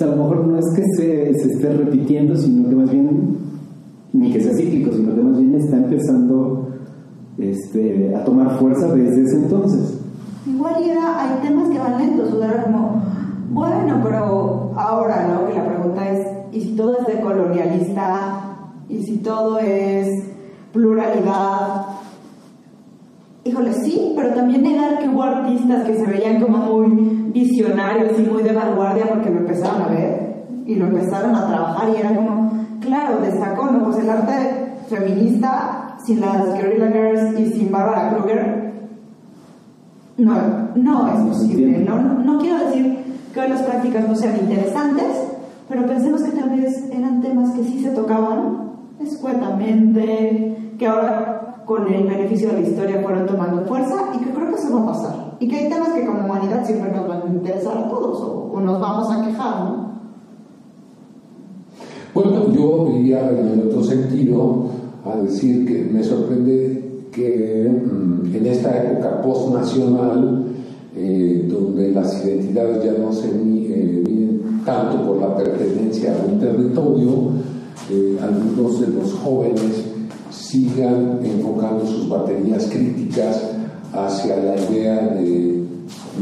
a 0.00 0.04
lo 0.06 0.16
mejor 0.16 0.46
no 0.46 0.58
es 0.58 0.64
que 0.74 0.82
se, 0.96 1.34
se 1.34 1.52
esté 1.52 1.74
repitiendo, 1.74 2.34
sino 2.36 2.68
que 2.68 2.74
más 2.74 2.90
bien, 2.90 3.36
ni 4.14 4.30
que 4.32 4.40
sea 4.40 4.54
cíclico, 4.54 4.92
sino 4.92 5.12
que 5.12 5.20
más 5.20 5.38
bien 5.38 5.56
está 5.56 5.76
empezando 5.76 6.68
este, 7.36 8.14
a 8.14 8.24
tomar 8.24 8.58
fuerza 8.58 8.94
desde 8.94 9.24
ese 9.24 9.36
entonces. 9.38 10.00
Igual 10.46 10.84
era, 10.84 11.20
hay 11.20 11.42
temas 11.42 11.68
que 11.68 11.78
van 11.78 11.98
lentos, 11.98 12.32
o 12.32 12.38
sea, 12.38 12.62
como, 12.62 13.02
bueno, 13.50 14.00
pero 14.04 14.72
ahora, 14.76 15.26
¿no? 15.26 15.48
Que 15.48 15.54
la 15.54 15.66
pregunta 15.66 16.10
es, 16.10 16.26
¿y 16.52 16.60
si 16.60 16.76
todo 16.76 16.96
es 16.98 17.06
decolonialista? 17.08 18.56
¿Y 18.88 19.02
si 19.02 19.16
todo 19.18 19.58
es 19.58 20.06
pluralidad? 20.72 21.86
Híjole, 23.42 23.72
sí, 23.72 24.12
pero 24.14 24.32
también 24.32 24.62
negar 24.62 25.00
que 25.00 25.08
hubo 25.08 25.24
artistas 25.24 25.84
que 25.84 25.96
se 25.96 26.06
veían 26.06 26.40
como 26.40 26.58
muy 26.58 27.32
visionarios 27.32 28.12
y 28.16 28.22
muy 28.22 28.44
de 28.44 28.52
vanguardia 28.52 29.08
porque 29.08 29.30
lo 29.30 29.40
empezaron 29.40 29.82
a 29.82 29.88
ver 29.88 30.34
y 30.66 30.76
lo 30.76 30.86
empezaron 30.86 31.34
a 31.34 31.48
trabajar 31.48 31.88
y 31.88 32.00
era 32.00 32.14
como, 32.14 32.43
claro, 32.84 33.18
destacó, 33.20 33.66
¿no? 33.66 33.84
Pues 33.84 33.98
el 33.98 34.10
arte 34.10 34.76
feminista 34.88 35.96
sin 36.04 36.20
las 36.20 36.54
Guerrilla 36.54 36.88
Girls 36.88 37.40
y 37.40 37.52
sin 37.52 37.72
Barbara 37.72 38.10
Kruger, 38.10 38.72
no, 40.16 40.34
no 40.76 41.08
es 41.08 41.20
posible. 41.28 41.78
No, 41.78 42.00
no 42.00 42.38
quiero 42.38 42.66
decir 42.66 43.04
que 43.32 43.40
hoy 43.40 43.48
las 43.48 43.62
prácticas 43.62 44.08
no 44.08 44.14
sean 44.14 44.36
interesantes, 44.36 45.28
pero 45.68 45.86
pensemos 45.86 46.22
que 46.22 46.30
tal 46.32 46.50
vez 46.50 46.88
eran 46.92 47.20
temas 47.20 47.50
que 47.52 47.64
sí 47.64 47.82
se 47.82 47.90
tocaban 47.90 48.70
escuetamente, 49.00 50.74
que 50.78 50.86
ahora 50.86 51.62
con 51.64 51.92
el 51.92 52.06
beneficio 52.06 52.48
de 52.50 52.60
la 52.60 52.68
historia 52.68 53.00
fueron 53.02 53.26
tomando 53.26 53.64
fuerza 53.66 54.10
y 54.14 54.18
que 54.18 54.30
creo 54.30 54.48
que 54.48 54.54
eso 54.54 54.74
va 54.74 54.82
a 54.82 54.92
pasar. 54.92 55.36
Y 55.40 55.48
que 55.48 55.56
hay 55.56 55.68
temas 55.68 55.88
que 55.90 56.06
como 56.06 56.24
humanidad 56.24 56.64
siempre 56.64 56.92
nos 56.92 57.08
van 57.08 57.22
a 57.22 57.26
interesar 57.26 57.76
a 57.76 57.88
todos 57.88 58.20
o, 58.22 58.60
nos 58.60 58.80
vamos 58.80 59.10
a 59.10 59.24
quejar, 59.24 59.64
¿no? 59.64 59.93
Bueno, 62.14 62.54
yo 62.54 62.92
diría 62.92 63.28
en 63.28 63.48
el 63.48 63.66
otro 63.66 63.82
sentido, 63.82 64.66
a 65.04 65.16
decir 65.16 65.66
que 65.66 65.82
me 65.92 66.04
sorprende 66.04 67.08
que 67.10 67.68
mm, 67.68 68.36
en 68.36 68.46
esta 68.46 68.84
época 68.84 69.20
postnacional, 69.20 70.44
eh, 70.96 71.44
donde 71.50 71.90
las 71.90 72.24
identidades 72.24 72.84
ya 72.84 72.92
no 73.02 73.12
se 73.12 73.26
eh, 73.30 74.02
miden 74.06 74.62
tanto 74.64 75.04
por 75.04 75.20
la 75.20 75.36
pertenencia 75.36 76.14
a 76.14 76.24
un 76.24 76.38
territorio, 76.38 77.32
eh, 77.90 78.16
algunos 78.22 78.80
de 78.80 78.86
los 78.86 79.12
jóvenes 79.14 79.84
sigan 80.30 81.18
enfocando 81.24 81.84
sus 81.84 82.08
baterías 82.08 82.66
críticas 82.66 83.42
hacia 83.92 84.36
la 84.36 84.54
idea 84.70 85.08
de 85.08 85.64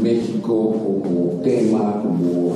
México 0.01 0.73
como 1.03 1.39
tema, 1.43 2.01
como 2.01 2.53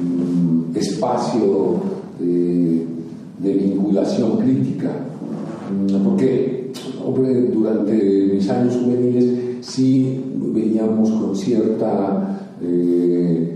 mm, 0.00 0.76
espacio 0.76 1.95
de 2.18 3.52
vinculación 3.52 4.38
crítica. 4.38 4.90
Mm, 5.70 6.04
porque 6.04 6.56
durante 7.52 8.30
mis 8.32 8.48
años 8.50 8.76
juveniles 8.76 9.56
sí 9.60 10.22
veíamos 10.52 11.10
con 11.10 11.36
cierta 11.36 12.40
eh, 12.62 13.54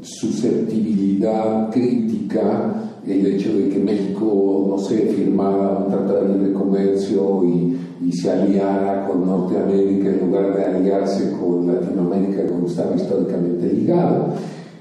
susceptibilidad 0.00 1.70
crítica 1.70 2.82
el 3.06 3.26
hecho 3.26 3.56
de 3.56 3.68
que 3.68 3.78
México, 3.78 4.66
no 4.68 4.78
sé, 4.78 5.12
firmara 5.16 5.78
un 5.84 5.90
tratado 5.90 6.26
de 6.26 6.34
libre 6.34 6.52
comercio 6.52 7.44
y, 7.44 7.78
y, 8.04 8.12
se 8.12 8.30
aliara 8.30 9.06
con 9.06 9.24
Norteamérica 9.24 10.08
en 10.10 10.26
lugar 10.26 10.56
de 10.56 10.64
aliarse 10.64 11.32
con 11.32 11.68
Latinoamérica 11.68 12.46
como 12.48 12.66
estaba 12.66 12.96
históricamente 12.96 13.72
ligado 13.72 14.34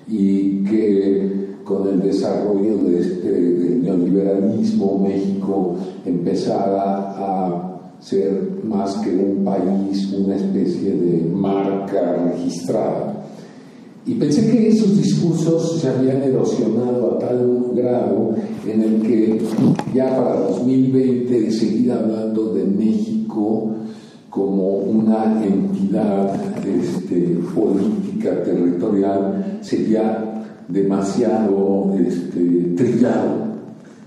y 0.08 0.63
que 0.63 1.45
con 1.65 1.88
el 1.88 1.99
desarrollo 1.99 2.78
de 2.78 3.01
este, 3.01 3.32
del 3.32 3.84
neoliberalismo, 3.84 4.99
México 4.99 5.75
empezara 6.06 7.15
a 7.17 7.82
ser 7.99 8.62
más 8.63 8.95
que 8.97 9.10
un 9.10 9.43
país, 9.43 10.13
una 10.13 10.36
especie 10.36 10.91
de 10.91 11.28
marca 11.34 12.17
registrada. 12.32 13.25
Y 14.06 14.13
pensé 14.13 14.51
que 14.51 14.69
esos 14.69 14.95
discursos 14.95 15.82
se 15.82 15.89
habían 15.89 16.21
erosionado 16.21 17.15
a 17.15 17.19
tal 17.19 17.71
grado 17.73 18.36
en 18.67 18.82
el 18.82 19.01
que 19.01 19.41
ya 19.95 20.15
para 20.15 20.39
2020 20.41 21.51
seguir 21.51 21.91
hablando 21.91 22.54
de 22.54 22.65
México 22.65 23.71
como 24.30 24.78
una 24.78 25.43
entidad 25.43 26.36
este, 26.63 27.39
política 27.56 28.43
territorial 28.43 29.60
sería 29.62 30.35
demasiado 30.67 31.93
este, 31.99 32.73
trillado. 32.75 33.45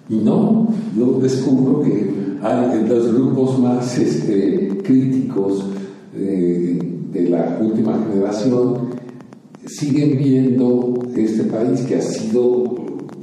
Y 0.08 0.16
no, 0.16 0.68
yo 0.96 1.18
descubro 1.20 1.82
que 1.82 2.08
los 2.88 3.14
grupos 3.14 3.58
más 3.58 3.98
este, 3.98 4.68
críticos 4.82 5.64
eh, 6.14 6.78
de 7.12 7.28
la 7.28 7.58
última 7.60 7.98
generación 8.08 8.88
siguen 9.66 10.18
viendo 10.18 10.94
este 11.14 11.44
país 11.44 11.80
que 11.82 11.96
ha 11.96 12.02
sido, 12.02 12.64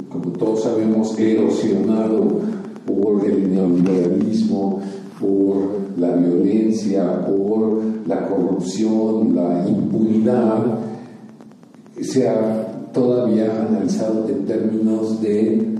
como 0.08 0.30
todos 0.32 0.62
sabemos, 0.62 1.18
erosionado 1.18 2.40
por 2.86 3.24
el 3.26 3.52
neoliberalismo, 3.52 4.80
por 5.20 5.98
la 5.98 6.14
violencia, 6.14 7.26
por 7.26 7.80
la 8.06 8.28
corrupción, 8.28 9.34
la 9.34 9.66
impunidad, 9.68 10.78
sea 12.00 12.75
todavía 12.96 13.66
analizado 13.68 14.26
en 14.28 14.46
términos 14.46 15.20
de 15.20 15.76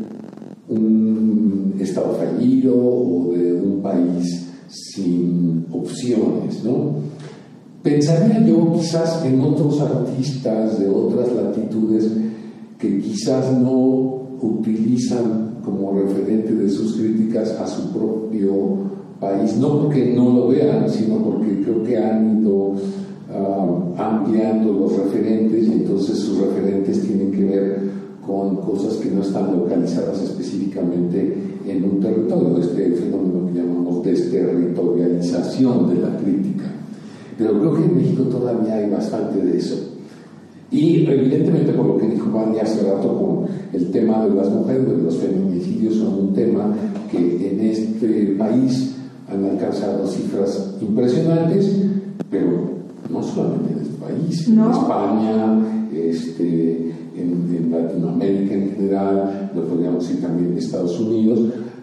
un 0.68 1.74
Estado 1.80 2.14
fallido 2.14 2.74
o 2.76 3.32
de 3.32 3.54
un 3.54 3.80
país 3.80 4.46
sin 4.68 5.66
opciones, 5.72 6.62
¿no? 6.62 6.96
Pensaría 7.82 8.44
yo 8.46 8.72
quizás 8.72 9.24
en 9.24 9.40
otros 9.40 9.80
artistas 9.80 10.78
de 10.78 10.88
otras 10.88 11.32
latitudes 11.32 12.10
que 12.78 12.98
quizás 12.98 13.56
no 13.58 14.36
utilizan 14.42 15.60
como 15.64 15.92
referente 15.92 16.54
de 16.54 16.68
sus 16.68 16.96
críticas 16.96 17.50
a 17.60 17.66
su 17.66 17.92
propio 17.92 18.78
país, 19.20 19.56
no 19.56 19.82
porque 19.82 20.14
no 20.14 20.34
lo 20.34 20.48
vean, 20.48 20.88
sino 20.90 21.18
porque 21.22 21.62
creo 21.62 21.82
que 21.82 21.96
han 21.96 22.42
ido 22.42 22.74
uh, 23.32 24.00
ampliando 24.00 24.72
los 24.72 24.96
referentes 24.96 25.66
y 25.66 25.72
entonces 25.72 26.18
sus 26.18 26.38
referentes 26.38 27.02
tienen 27.02 27.30
que 27.32 27.44
ver 27.44 27.80
con 28.26 28.56
cosas 28.56 28.96
que 28.96 29.10
no 29.10 29.22
están 29.22 29.56
localizadas 29.56 30.20
específicamente 30.20 31.36
en 31.66 31.84
un 31.84 32.00
territorio, 32.00 32.58
este 32.58 32.90
fenómeno 32.92 33.46
que 33.46 33.58
llamamos 33.58 34.02
desterritorialización 34.04 35.94
de 35.94 36.00
la 36.00 36.16
crítica. 36.18 36.64
Pero 37.38 37.60
creo 37.60 37.74
que 37.74 37.84
en 37.84 37.96
México 37.96 38.22
todavía 38.24 38.76
hay 38.76 38.90
bastante 38.90 39.44
de 39.44 39.56
eso. 39.56 39.76
Y 40.70 41.06
evidentemente 41.06 41.72
por 41.72 41.86
lo 41.86 41.98
que 41.98 42.08
dijo 42.08 42.28
Juan 42.30 42.54
hace 42.60 42.82
rato 42.82 43.16
con 43.16 43.46
el 43.72 43.90
tema 43.90 44.26
de 44.26 44.34
las 44.34 44.50
mujeres, 44.50 44.86
de 44.86 45.02
los 45.02 45.16
feminicidios 45.16 45.94
son 45.94 46.14
un 46.14 46.34
tema 46.34 46.74
que 47.10 47.18
en 47.18 47.60
este 47.60 48.34
país 48.36 48.96
han 49.28 49.44
alcanzado 49.44 50.06
cifras 50.06 50.76
impresionantes, 50.80 51.70
pero 52.30 52.75
no 53.16 53.22
solamente 53.22 53.72
en 53.72 53.80
este 53.80 53.94
país, 53.94 54.48
en 54.48 54.60
España, 54.60 55.88
este, 55.92 56.94
en, 57.16 57.46
Latinoamérica 57.70 58.54
en 58.54 58.70
general, 58.70 59.50
lo 59.54 59.64
podríamos 59.64 60.06
decir 60.06 60.22
también 60.22 60.52
en 60.52 60.58
Estados 60.58 60.98
Unidos, 61.00 61.40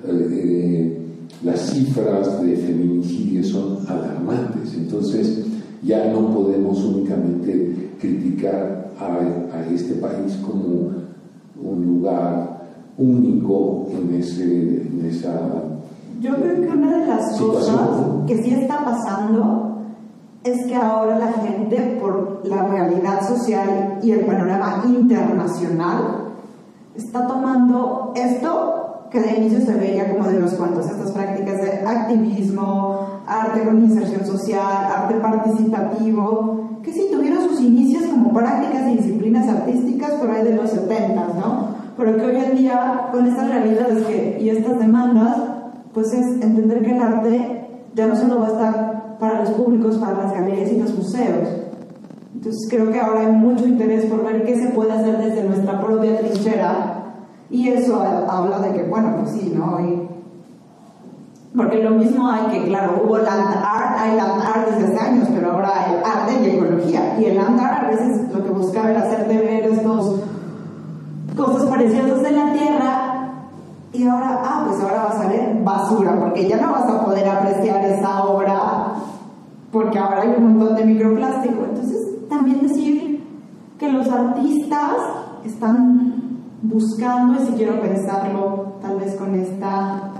eh, 0.07 0.29
eh, 0.31 0.99
las 1.43 1.59
cifras 1.59 2.41
de 2.41 2.55
feminicidios 2.55 3.47
son 3.47 3.79
alarmantes. 3.87 4.73
Entonces, 4.75 5.45
ya 5.83 6.11
no 6.11 6.33
podemos 6.33 6.83
únicamente 6.83 7.89
criticar 7.99 8.91
a, 8.97 9.57
a 9.57 9.67
este 9.67 9.95
país 9.95 10.37
como 10.45 10.91
un 11.61 11.85
lugar 11.85 12.63
único 12.97 13.89
en, 13.91 14.19
ese, 14.19 14.43
en 14.43 15.05
esa 15.09 15.63
yo 16.23 16.33
creo 16.35 16.61
que 16.61 16.67
una 16.69 16.99
de 16.99 17.05
las 17.05 17.37
cosas 17.37 17.89
que 18.25 18.41
sí 18.41 18.51
está 18.51 18.85
pasando 18.85 19.72
es 20.43 20.65
que 20.65 20.75
ahora 20.75 21.17
la 21.19 21.31
gente, 21.33 21.99
por 22.01 22.41
la 22.45 22.63
realidad 22.63 23.25
social 23.25 23.99
y 24.01 24.11
el 24.11 24.25
panorama 24.25 24.83
internacional, 24.85 26.33
está 26.95 27.27
tomando 27.27 28.11
esto 28.15 29.07
que 29.09 29.21
de 29.21 29.35
inicio 29.35 29.61
se 29.61 29.75
veía 29.75 30.11
como 30.11 30.27
de 30.27 30.39
los 30.39 30.53
cuantos, 30.55 30.89
estas 30.89 31.11
prácticas 31.11 31.61
de 31.61 31.87
activismo, 31.87 33.21
arte 33.27 33.63
con 33.63 33.83
inserción 33.83 34.25
social, 34.25 34.91
arte 34.91 35.13
participativo, 35.15 36.79
que 36.81 36.91
sí 36.91 37.07
tuvieron 37.11 37.47
sus 37.47 37.61
inicios 37.61 38.05
como 38.05 38.33
prácticas 38.33 38.87
y 38.89 38.97
disciplinas 38.97 39.47
artísticas 39.47 40.13
por 40.13 40.31
ahí 40.31 40.43
de 40.43 40.55
los 40.55 40.71
70, 40.71 41.13
¿no? 41.39 41.67
Pero 41.95 42.17
que 42.17 42.25
hoy 42.25 42.35
en 42.37 42.57
día, 42.57 43.09
con 43.11 43.27
estas 43.27 43.49
realidades 43.49 44.03
que, 44.05 44.39
y 44.41 44.49
estas 44.49 44.79
demandas, 44.79 45.37
pues 45.93 46.11
es 46.11 46.41
entender 46.41 46.81
que 46.81 46.95
el 46.95 47.01
arte 47.01 47.67
ya 47.93 48.07
no 48.07 48.15
solo 48.15 48.39
va 48.39 48.47
a 48.47 48.51
estar 48.51 48.92
para 49.23 49.39
los 49.39 49.51
públicos, 49.51 49.97
para 49.99 50.21
las 50.21 50.33
galerías 50.33 50.69
y 50.69 50.81
los 50.81 50.93
museos. 50.93 51.47
Entonces 52.35 52.67
creo 52.69 52.91
que 52.91 52.99
ahora 52.99 53.21
hay 53.21 53.31
mucho 53.31 53.65
interés 53.65 54.05
por 54.07 54.21
ver 54.21 54.43
qué 54.43 54.59
se 54.59 54.67
puede 54.71 54.91
hacer 54.91 55.17
desde 55.17 55.45
nuestra 55.45 55.79
propia 55.79 56.19
trinchera 56.19 57.05
y 57.49 57.69
eso 57.69 58.01
habla 58.01 58.59
de 58.59 58.73
que, 58.73 58.83
bueno, 58.83 59.15
pues 59.21 59.31
sí, 59.31 59.53
¿no? 59.55 59.79
porque 61.55 61.83
lo 61.83 61.91
mismo 61.91 62.27
hay 62.27 62.47
que, 62.47 62.67
claro, 62.67 63.03
hubo 63.05 63.19
land 63.19 63.55
art, 63.63 63.95
hay 63.97 64.17
land 64.17 64.41
art 64.41 64.69
desde 64.69 64.91
hace 64.91 65.07
años, 65.07 65.29
pero 65.33 65.51
ahora 65.51 65.71
hay 65.73 66.01
arte 66.03 66.43
y 66.43 66.49
ecología. 66.49 67.17
Y 67.19 67.25
el 67.25 67.37
land 67.37 67.59
art 67.59 67.83
a 67.83 67.87
veces 67.87 68.33
lo 68.33 68.43
que 68.43 68.49
buscaba 68.49 68.89
era 68.89 69.03
hacerte 69.03 69.37
ver 69.37 69.63
estos 69.67 70.19
cosas 71.37 71.65
parecidas 71.69 72.23
de 72.23 72.31
la 72.31 72.53
tierra 72.53 73.13
y 73.93 74.07
ahora, 74.07 74.41
ah, 74.43 74.65
pues 74.67 74.81
ahora 74.81 75.03
vas 75.03 75.23
a 75.23 75.29
ver 75.29 75.61
basura, 75.63 76.19
porque 76.19 76.49
ya 76.49 76.57
no 76.57 76.71
vas 76.71 76.89
a 76.89 77.05
poder 77.05 77.29
apreciar 77.29 77.85
esa 77.85 78.23
obra, 78.23 78.95
porque 79.73 79.97
ahora 79.97 80.21
hay 80.21 80.35
un 80.37 80.55
montón 80.55 80.77
de 80.77 80.85
microplástico. 80.85 81.65
Entonces, 81.67 82.29
también 82.29 82.61
decir 82.61 83.23
que 83.79 83.91
los 83.91 84.07
artistas 84.07 84.93
están 85.43 86.13
buscando, 86.61 87.41
y 87.41 87.45
si 87.47 87.53
quiero 87.53 87.81
pensarlo, 87.81 88.75
tal 88.81 88.97
vez 88.99 89.15
con 89.15 89.35
esta 89.35 90.11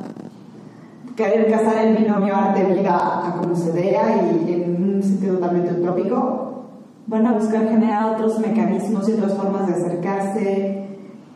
querer 1.15 1.51
casar 1.51 1.85
el 1.85 1.97
binomio 1.97 2.35
arte-vida 2.35 2.97
a 2.97 3.37
como 3.39 3.55
se 3.55 3.71
vea 3.71 4.31
y 4.33 4.51
en 4.51 4.95
un 4.95 5.03
sentido 5.03 5.35
totalmente 5.35 5.79
utrópico, 5.79 6.63
van 7.05 7.27
a 7.27 7.33
buscar 7.33 7.69
generar 7.69 8.15
otros 8.15 8.39
mecanismos 8.39 9.07
y 9.07 9.13
otras 9.13 9.35
formas 9.35 9.67
de 9.67 9.73
acercarse 9.73 10.87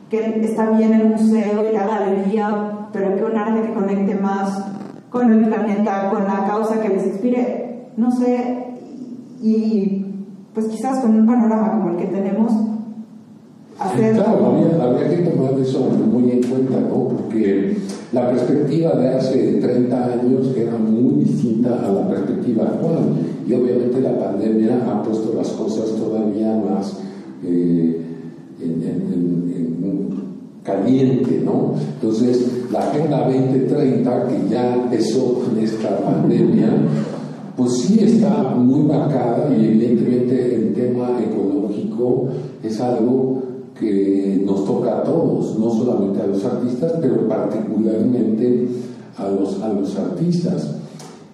que 0.10 0.42
está 0.44 0.72
bien 0.72 0.94
el 0.94 1.10
museo 1.10 1.70
y 1.70 1.76
la 1.76 1.86
galería, 1.86 2.88
pero 2.92 3.16
que 3.16 3.24
un 3.24 3.38
arte 3.38 3.68
que 3.68 3.74
conecte 3.74 4.16
más 4.16 4.66
con 5.12 5.32
el 5.32 5.48
planeta, 5.48 6.10
con 6.10 6.24
la 6.24 6.46
causa 6.48 6.82
que 6.82 6.90
les 6.90 7.06
inspire, 7.06 7.67
no 7.98 8.12
sé, 8.12 8.66
y 9.42 10.06
pues 10.54 10.68
quizás 10.68 11.00
con 11.00 11.14
un 11.14 11.26
panorama 11.26 11.72
como 11.72 11.92
el 11.92 11.98
que 11.98 12.06
tenemos. 12.06 12.52
Hacer 13.80 14.16
claro, 14.16 14.44
habría, 14.82 15.10
que 15.10 15.30
tomar 15.30 15.60
eso 15.60 15.82
muy 15.82 16.32
en 16.32 16.42
cuenta, 16.42 16.80
¿no? 16.80 17.10
Porque 17.10 17.78
la 18.12 18.28
perspectiva 18.32 18.96
de 18.96 19.10
hace 19.10 19.60
30 19.62 20.06
años 20.06 20.48
era 20.56 20.78
muy 20.78 21.24
distinta 21.24 21.86
a 21.86 21.92
la 21.92 22.08
perspectiva 22.08 22.64
actual. 22.64 23.10
Y 23.48 23.54
obviamente 23.54 24.02
la 24.02 24.18
pandemia 24.18 24.82
ha 24.84 25.04
puesto 25.04 25.34
las 25.38 25.50
cosas 25.50 25.92
todavía 25.96 26.56
más 26.56 26.98
eh, 27.44 28.02
en, 28.62 29.08
caliente, 30.64 31.42
¿no? 31.46 31.76
Entonces, 31.94 32.66
la 32.72 32.90
Agenda 32.90 33.30
2030, 33.30 34.28
que 34.28 34.50
ya 34.50 34.76
empezó 34.76 35.36
con 35.36 35.58
esta 35.58 35.98
pandemia, 36.00 36.68
pues 37.58 37.74
sí 37.74 38.00
está 38.00 38.54
muy 38.56 38.84
marcada 38.84 39.50
y 39.50 39.66
evidentemente 39.66 40.56
el 40.56 40.74
tema 40.76 41.20
ecológico 41.20 42.28
es 42.64 42.80
algo 42.80 43.42
que 43.80 44.44
nos 44.46 44.64
toca 44.64 45.00
a 45.00 45.04
todos, 45.04 45.58
no 45.58 45.72
solamente 45.72 46.22
a 46.22 46.28
los 46.28 46.46
artistas, 46.46 46.94
pero 47.02 47.28
particularmente 47.28 48.68
a 49.18 49.28
los, 49.30 49.62
a 49.62 49.74
los 49.74 49.96
artistas. 49.98 50.76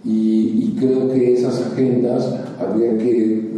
Y, 0.05 0.75
creo 0.79 1.09
que 1.09 1.33
esas 1.33 1.62
agendas 1.62 2.33
habría 2.59 2.97
que 2.97 3.53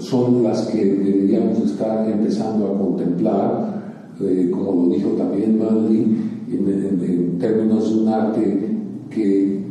son 0.00 0.42
las 0.42 0.62
que 0.62 0.84
deberíamos 0.84 1.58
estar 1.58 2.08
empezando 2.08 2.66
a 2.66 2.78
contemplar, 2.78 4.14
eh, 4.20 4.50
como 4.50 4.86
lo 4.86 4.94
dijo 4.94 5.10
también 5.10 5.58
Madrid, 5.58 6.06
en, 6.50 7.38
términos 7.38 7.94
de 7.94 8.00
un 8.02 8.08
arte 8.08 8.68
que 9.10 9.69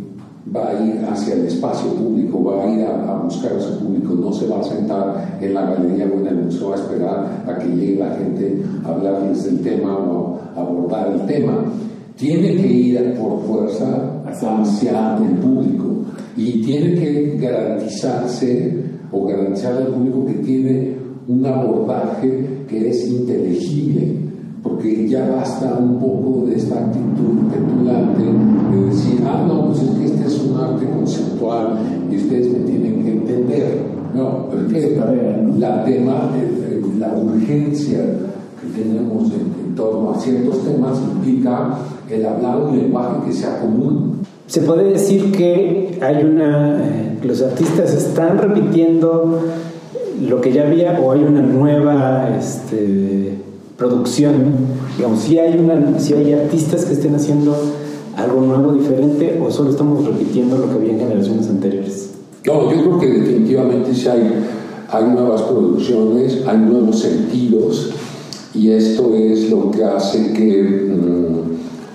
va 0.55 0.69
a 0.69 0.85
ir 0.85 1.05
hacia 1.05 1.35
el 1.35 1.45
espacio 1.45 1.93
público, 1.93 2.43
va 2.43 2.63
a 2.63 2.69
ir 2.69 2.85
a, 2.85 3.21
buscar 3.23 3.53
a 3.53 3.59
su 3.59 3.79
público, 3.79 4.13
no 4.15 4.31
se 4.33 4.47
va 4.47 4.59
a 4.59 4.63
sentar 4.63 5.37
en 5.41 5.53
la 5.53 5.61
galería 5.61 6.05
o 6.05 6.19
en 6.19 6.27
el 6.27 6.35
museo 6.45 6.73
a 6.73 6.75
esperar 6.75 7.43
a 7.47 7.57
que 7.57 7.67
llegue 7.67 7.99
la 7.99 8.15
gente 8.15 8.61
a 8.83 8.89
hablarles 8.89 9.43
del 9.43 9.59
tema 9.61 9.97
o 9.97 10.39
a 10.55 10.61
abordar 10.61 11.11
el 11.11 11.25
tema. 11.25 11.65
Tiene 12.15 12.55
que 12.55 12.67
ir 12.67 13.17
por 13.19 13.41
fuerza 13.43 14.21
hacia 14.25 15.17
el 15.17 15.35
público 15.37 15.85
y 16.35 16.61
tiene 16.61 16.95
que 16.95 17.37
garantizarse 17.39 18.83
o 19.11 19.25
garantizar 19.25 19.75
al 19.75 19.87
público 19.87 20.25
que 20.25 20.33
tiene 20.33 20.95
un 21.27 21.45
abordaje 21.45 22.65
que 22.67 22.89
es 22.89 23.07
inteligible, 23.07 24.28
porque 24.79 25.09
ya 25.09 25.29
basta 25.29 25.77
un 25.77 25.99
poco 25.99 26.45
de 26.47 26.55
esta 26.55 26.79
actitud 26.79 27.51
petulante 27.51 28.23
de 28.23 28.85
decir, 28.85 29.19
ah, 29.25 29.43
no, 29.45 29.67
pues 29.67 29.81
es 29.81 29.89
que 29.89 30.05
este 30.05 30.25
es 30.25 30.39
un 30.39 30.57
arte 30.57 30.85
conceptual 30.89 31.79
y 32.09 32.15
ustedes 32.15 32.53
me 32.53 32.59
tienen 32.59 33.03
que 33.03 33.11
entender. 33.11 33.81
No, 34.15 34.45
porque 34.49 34.97
la 35.57 35.83
tema, 35.83 36.31
la 36.97 37.13
urgencia 37.13 37.99
que 38.61 38.81
tenemos 38.81 39.25
en, 39.33 39.67
en 39.67 39.75
torno 39.75 40.11
a 40.11 40.19
ciertos 40.19 40.63
temas 40.63 40.97
implica 41.13 41.77
el 42.09 42.25
hablar 42.25 42.61
un 42.61 42.77
lenguaje 42.77 43.27
que 43.27 43.33
sea 43.33 43.59
común. 43.59 44.21
Se 44.47 44.61
puede 44.61 44.91
decir 44.91 45.29
que 45.33 45.99
hay 46.01 46.23
una 46.23 46.81
los 47.21 47.41
artistas 47.41 47.93
están 47.93 48.37
repitiendo 48.37 49.41
lo 50.21 50.39
que 50.39 50.53
ya 50.53 50.67
había 50.67 50.97
o 51.01 51.11
hay 51.11 51.23
una 51.23 51.41
nueva 51.41 52.29
este, 52.39 53.48
producción. 53.79 54.33
Digamos, 54.97 55.21
si 55.21 55.39
hay, 55.39 55.57
una, 55.57 55.99
si 55.99 56.13
hay 56.13 56.33
artistas 56.33 56.85
que 56.85 56.93
estén 56.93 57.15
haciendo 57.15 57.55
algo 58.15 58.41
nuevo, 58.41 58.73
diferente, 58.73 59.41
o 59.41 59.49
solo 59.49 59.71
estamos 59.71 60.05
repitiendo 60.05 60.57
lo 60.57 60.69
que 60.69 60.73
había 60.73 60.91
en 60.91 60.99
generaciones 60.99 61.47
anteriores? 61.47 62.09
No, 62.45 62.71
yo 62.71 62.81
creo 62.81 62.99
que 62.99 63.07
definitivamente 63.07 63.95
sí 63.95 64.07
hay, 64.09 64.31
hay 64.91 65.05
nuevas 65.05 65.41
producciones, 65.43 66.43
hay 66.45 66.57
nuevos 66.57 66.99
sentidos, 66.99 67.91
y 68.53 68.71
esto 68.71 69.15
es 69.15 69.49
lo 69.49 69.71
que 69.71 69.83
hace 69.83 70.33
que 70.33 70.89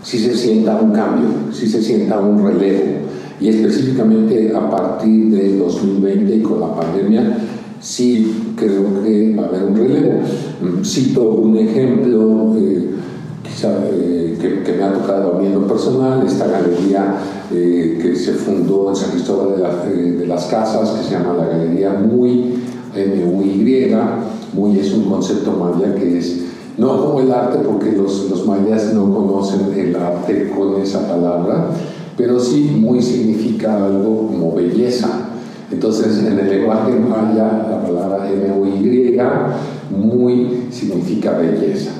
si 0.02 0.18
se 0.18 0.36
sienta 0.36 0.80
un 0.80 0.92
cambio, 0.92 1.28
si 1.52 1.66
se 1.66 1.82
sienta 1.82 2.20
un 2.20 2.44
relevo. 2.44 3.04
Y 3.40 3.48
específicamente 3.48 4.52
a 4.54 4.70
partir 4.70 5.30
del 5.30 5.58
2020 5.58 6.36
y 6.36 6.40
con 6.40 6.60
la 6.60 6.74
pandemia, 6.74 7.36
sí 7.84 8.54
creo 8.56 9.02
que 9.02 9.34
va 9.36 9.44
a 9.44 9.48
haber 9.48 9.64
un 9.64 9.76
relevo. 9.76 10.20
Mm, 10.62 10.82
cito 10.82 11.22
un 11.32 11.56
ejemplo, 11.58 12.54
eh, 12.56 12.90
quizá 13.42 13.72
eh, 13.92 14.38
que, 14.40 14.72
me 14.72 14.82
ha 14.82 14.92
tocado 14.94 15.34
a 15.34 15.38
mí 15.38 15.46
en 15.46 15.54
lo 15.54 15.66
personal, 15.66 16.26
esta 16.26 16.46
galería 16.46 17.18
eh, 17.52 17.98
que 18.00 18.16
se 18.16 18.32
fundó 18.32 18.88
en 18.88 18.96
San 18.96 19.10
Cristóbal 19.10 19.56
de, 19.56 20.26
las 20.26 20.46
Casas, 20.46 20.90
que 20.90 21.04
se 21.04 21.10
llama 21.10 21.34
la 21.34 21.46
Galería 21.46 21.90
Muy, 21.90 22.54
M-U-Y, 22.96 23.94
Muy 24.54 24.78
es 24.78 24.92
un 24.94 25.04
concepto 25.04 25.52
maya 25.52 25.94
que 25.94 26.18
es 26.18 26.40
no 26.78 27.00
como 27.00 27.20
el 27.20 27.30
arte, 27.30 27.58
porque 27.58 27.92
los, 27.92 28.30
los 28.30 28.46
mayas 28.46 28.94
no 28.94 29.14
conocen 29.14 29.72
el 29.78 29.94
arte 29.94 30.50
con 30.56 30.80
esa 30.80 31.06
palabra, 31.06 31.68
pero 32.16 32.40
sí 32.40 32.78
muy 32.80 33.00
significa 33.02 33.76
algo 33.76 34.26
como 34.26 34.54
belleza. 34.54 35.33
Entonces, 35.70 36.18
en 36.18 36.38
el 36.38 36.48
lenguaje 36.48 36.92
maya, 36.92 37.66
la 37.70 37.82
palabra 37.82 38.30
M-U-Y, 38.30 39.18
muy 39.90 40.66
significa 40.70 41.32
belleza. 41.32 41.90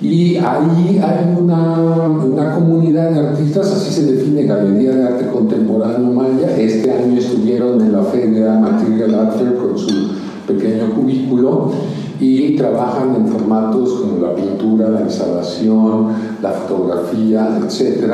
Y 0.00 0.36
ahí 0.36 1.00
hay 1.00 1.36
una, 1.38 2.08
una, 2.08 2.54
comunidad 2.54 3.12
de 3.12 3.20
artistas, 3.20 3.72
así 3.72 3.92
se 3.92 4.12
define 4.12 4.44
Galería 4.44 4.96
de 4.96 5.04
Arte 5.04 5.28
Contemporáneo 5.28 6.10
Maya. 6.10 6.56
Este 6.58 6.90
año 6.90 7.18
estuvieron 7.18 7.80
en 7.80 7.92
la 7.92 8.02
Feria 8.02 8.58
Material 8.58 9.14
Art 9.14 9.36
con 9.36 9.78
su 9.78 10.10
pequeño 10.48 10.92
cubículo 10.92 11.70
y 12.18 12.56
trabajan 12.56 13.14
en 13.14 13.28
formatos 13.28 13.92
como 14.00 14.26
la 14.26 14.34
pintura, 14.34 14.88
la 14.90 15.02
instalación, 15.02 16.08
la 16.42 16.50
fotografía, 16.50 17.58
etc. 17.62 18.12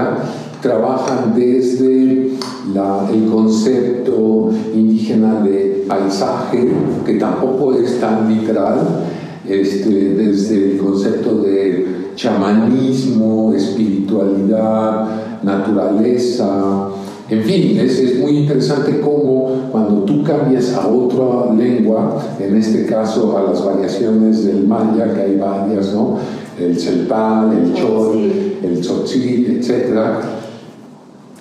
Trabajan 0.61 1.35
desde 1.35 2.33
el 2.75 3.27
concepto 3.31 4.51
indígena 4.75 5.41
de 5.41 5.85
paisaje, 5.89 6.69
que 7.05 7.15
tampoco 7.15 7.75
es 7.75 8.01
tan 8.01 8.29
literal, 8.29 9.05
este, 9.49 10.15
desde 10.15 10.73
el 10.73 10.79
concepto 10.79 11.43
de 11.43 12.13
chamanismo, 12.15 13.53
espiritualidad, 13.55 15.43
naturaleza, 15.43 16.89
en 17.31 17.43
fin, 17.43 17.79
es, 17.79 18.19
muy 18.19 18.39
interesante 18.39 19.01
cómo 19.01 19.69
cuando 19.71 20.03
tú 20.05 20.23
cambias 20.23 20.73
a 20.73 20.87
otra 20.89 21.53
lengua, 21.55 22.19
en 22.41 22.57
este 22.57 22.87
caso 22.87 23.37
a 23.37 23.51
las 23.51 23.63
variaciones 23.63 24.47
del 24.47 24.67
maya, 24.67 25.13
que 25.13 25.21
hay 25.21 25.37
varias, 25.37 25.93
¿no? 25.93 26.17
El 26.59 26.79
celtal, 26.79 27.53
el 27.53 27.75
chol, 27.75 28.33
el 28.63 28.81
tzotzil, 28.81 29.59
etc., 29.59 30.38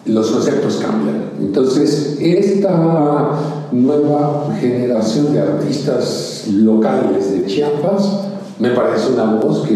los 0.07 0.31
conceptos 0.31 0.77
cambian. 0.77 1.31
Entonces, 1.39 2.17
esta 2.19 3.31
nueva 3.71 4.47
generación 4.59 5.33
de 5.33 5.41
artistas 5.41 6.45
locales 6.51 7.31
de 7.31 7.45
Chiapas 7.45 8.21
me 8.59 8.69
parece 8.71 9.13
una 9.13 9.35
voz 9.35 9.67
que, 9.67 9.75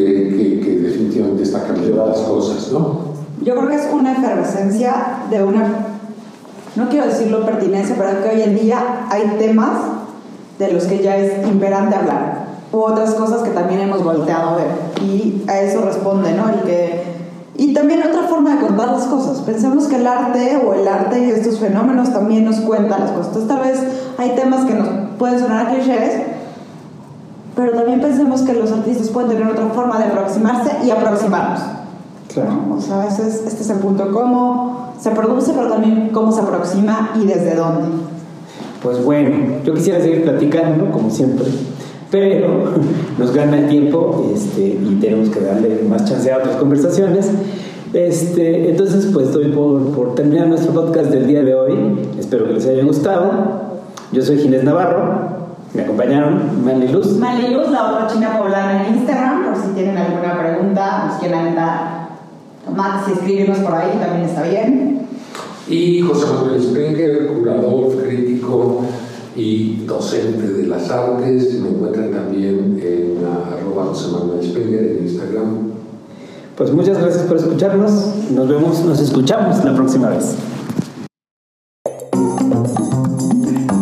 que 0.64 0.80
definitivamente 0.82 1.44
está 1.44 1.64
cambiando 1.64 2.08
las 2.08 2.20
cosas, 2.20 2.72
¿no? 2.72 3.12
Yo 3.44 3.56
creo 3.56 3.70
que 3.70 3.76
es 3.76 3.88
una 3.92 4.14
efervescencia 4.14 5.24
de 5.30 5.44
una 5.44 5.92
no 6.76 6.88
quiero 6.88 7.08
decirlo 7.08 7.46
pertinencia, 7.46 7.96
pero 7.98 8.24
que 8.24 8.30
hoy 8.30 8.42
en 8.44 8.56
día 8.56 9.08
hay 9.10 9.36
temas 9.38 9.78
de 10.58 10.72
los 10.72 10.86
que 10.86 11.04
ya 11.04 11.18
es 11.18 11.46
imperante 11.46 11.96
hablar, 11.96 12.46
u 12.72 12.78
otras 12.78 13.14
cosas 13.16 13.42
que 13.42 13.50
también 13.50 13.82
hemos 13.82 14.04
volteado 14.04 14.52
a 14.52 14.56
ver, 14.56 14.68
y 15.02 15.44
a 15.48 15.62
eso 15.62 15.82
responde, 15.82 16.32
¿no? 16.34 16.50
El 16.50 16.62
que, 16.62 17.11
y 17.62 17.76
también 17.76 18.02
otra 18.02 18.24
forma 18.24 18.56
de 18.56 18.62
contar 18.66 18.88
las 18.88 19.04
cosas. 19.04 19.42
Pensemos 19.42 19.86
que 19.86 19.98
el 19.98 20.08
arte 20.08 20.60
o 20.66 20.74
el 20.74 20.88
arte 20.88 21.24
y 21.24 21.30
estos 21.30 21.60
fenómenos 21.60 22.12
también 22.12 22.44
nos 22.44 22.56
cuentan 22.62 23.02
las 23.02 23.12
cosas. 23.12 23.28
Entonces, 23.28 23.48
tal 23.48 23.60
vez 23.60 23.80
hay 24.18 24.32
temas 24.32 24.66
que 24.66 24.74
nos 24.74 24.88
pueden 25.20 25.40
sonar 25.40 25.68
a 25.68 25.70
clichés, 25.70 26.24
pero 27.56 27.74
también 27.74 28.02
pensemos 28.02 28.42
que 28.42 28.54
los 28.54 28.72
artistas 28.72 29.10
pueden 29.10 29.30
tener 29.30 29.46
otra 29.48 29.68
forma 29.68 30.00
de 30.00 30.06
aproximarse 30.06 30.72
y 30.84 30.90
aproximarnos. 30.90 31.62
Claro. 32.34 32.66
O 32.76 32.82
sea, 32.82 33.08
ese 33.08 33.28
es, 33.28 33.44
este 33.46 33.62
es 33.62 33.70
el 33.70 33.78
punto. 33.78 34.12
¿Cómo 34.12 34.94
se 35.00 35.12
produce, 35.12 35.54
pero 35.54 35.70
también 35.70 36.10
cómo 36.12 36.32
se 36.32 36.42
aproxima 36.42 37.12
y 37.22 37.28
desde 37.28 37.54
dónde. 37.54 37.90
Pues 38.82 39.06
bueno, 39.06 39.36
yo 39.64 39.76
quisiera 39.76 40.02
seguir 40.02 40.24
platicando, 40.24 40.90
como 40.92 41.12
siempre, 41.12 41.46
pero 42.12 42.66
nos 43.18 43.34
gana 43.34 43.60
el 43.60 43.70
tiempo 43.70 44.32
este, 44.36 44.62
y 44.62 44.98
tenemos 45.02 45.30
que 45.30 45.40
darle 45.40 45.82
más 45.90 46.06
chance 46.06 46.32
a 46.32 46.38
otras 46.38 46.58
conversaciones. 46.58 47.32
Este, 47.94 48.70
entonces, 48.70 49.10
pues 49.12 49.28
estoy 49.28 49.52
por, 49.52 49.92
por 49.92 50.16
terminar 50.16 50.48
nuestro 50.48 50.74
podcast 50.74 51.10
del 51.10 51.26
día 51.26 51.42
de 51.44 51.56
hoy. 51.56 51.74
Espero 52.20 52.46
que 52.46 52.54
les 52.54 52.68
haya 52.68 52.84
gustado. 52.84 53.32
Yo 54.12 54.22
soy 54.22 54.38
Ginés 54.38 54.64
Navarro. 54.64 55.42
Me 55.74 55.84
acompañaron 55.84 56.64
Manly 56.66 56.90
Luz. 56.90 57.18
Manly 57.18 57.54
Luz, 57.54 57.72
la 57.72 57.92
otra 57.92 58.08
china 58.08 58.38
poblana 58.38 58.86
en 58.88 58.96
Instagram, 58.96 59.46
por 59.46 59.56
si 59.56 59.70
tienen 59.70 59.98
alguna 59.98 60.38
pregunta, 60.38 61.06
nos 61.08 61.20
quieran 61.20 61.56
dar 61.56 62.02
Max, 62.76 63.06
si 63.06 63.14
escribimos 63.14 63.60
por 63.60 63.74
ahí 63.74 63.98
también 64.00 64.30
está 64.30 64.44
bien. 64.44 65.08
Y 65.70 66.02
José 66.02 66.26
Manuel 66.26 66.62
Springer, 66.62 67.28
curador, 67.28 67.96
crítico 68.04 68.82
y 69.36 69.86
docente 69.86 70.48
de 70.48 70.68
las 70.68 70.90
artes. 70.90 71.60
Me 71.60 71.70
encuentran 71.70 72.12
también 72.12 72.80
en 72.82 73.18
arroba 73.26 73.86
José 73.86 74.12
Manuel 74.12 74.44
Springer 74.44 74.84
en 74.84 75.08
Instagram. 75.08 75.72
Pues 76.58 76.72
muchas 76.72 77.00
gracias 77.00 77.24
por 77.24 77.38
escucharnos. 77.38 77.92
Nos 78.32 78.48
vemos, 78.48 78.86
nos 78.86 79.00
escuchamos 79.00 79.64
la 79.64 79.76
próxima 79.76 80.10
vez. 80.10 80.36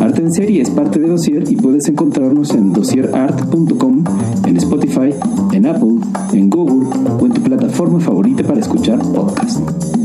Arte 0.00 0.22
en 0.22 0.32
serie 0.32 0.62
es 0.62 0.70
parte 0.70 0.98
de 0.98 1.08
Dossier 1.08 1.44
y 1.46 1.56
puedes 1.56 1.86
encontrarnos 1.88 2.52
en 2.54 2.72
dossierart.com, 2.72 4.04
en 4.46 4.56
Spotify, 4.56 5.14
en 5.52 5.66
Apple, 5.66 5.98
en 6.32 6.48
Google 6.48 6.88
o 7.20 7.26
en 7.26 7.32
tu 7.32 7.42
plataforma 7.42 8.00
favorita 8.00 8.42
para 8.44 8.60
escuchar 8.60 8.98
podcast. 9.12 9.99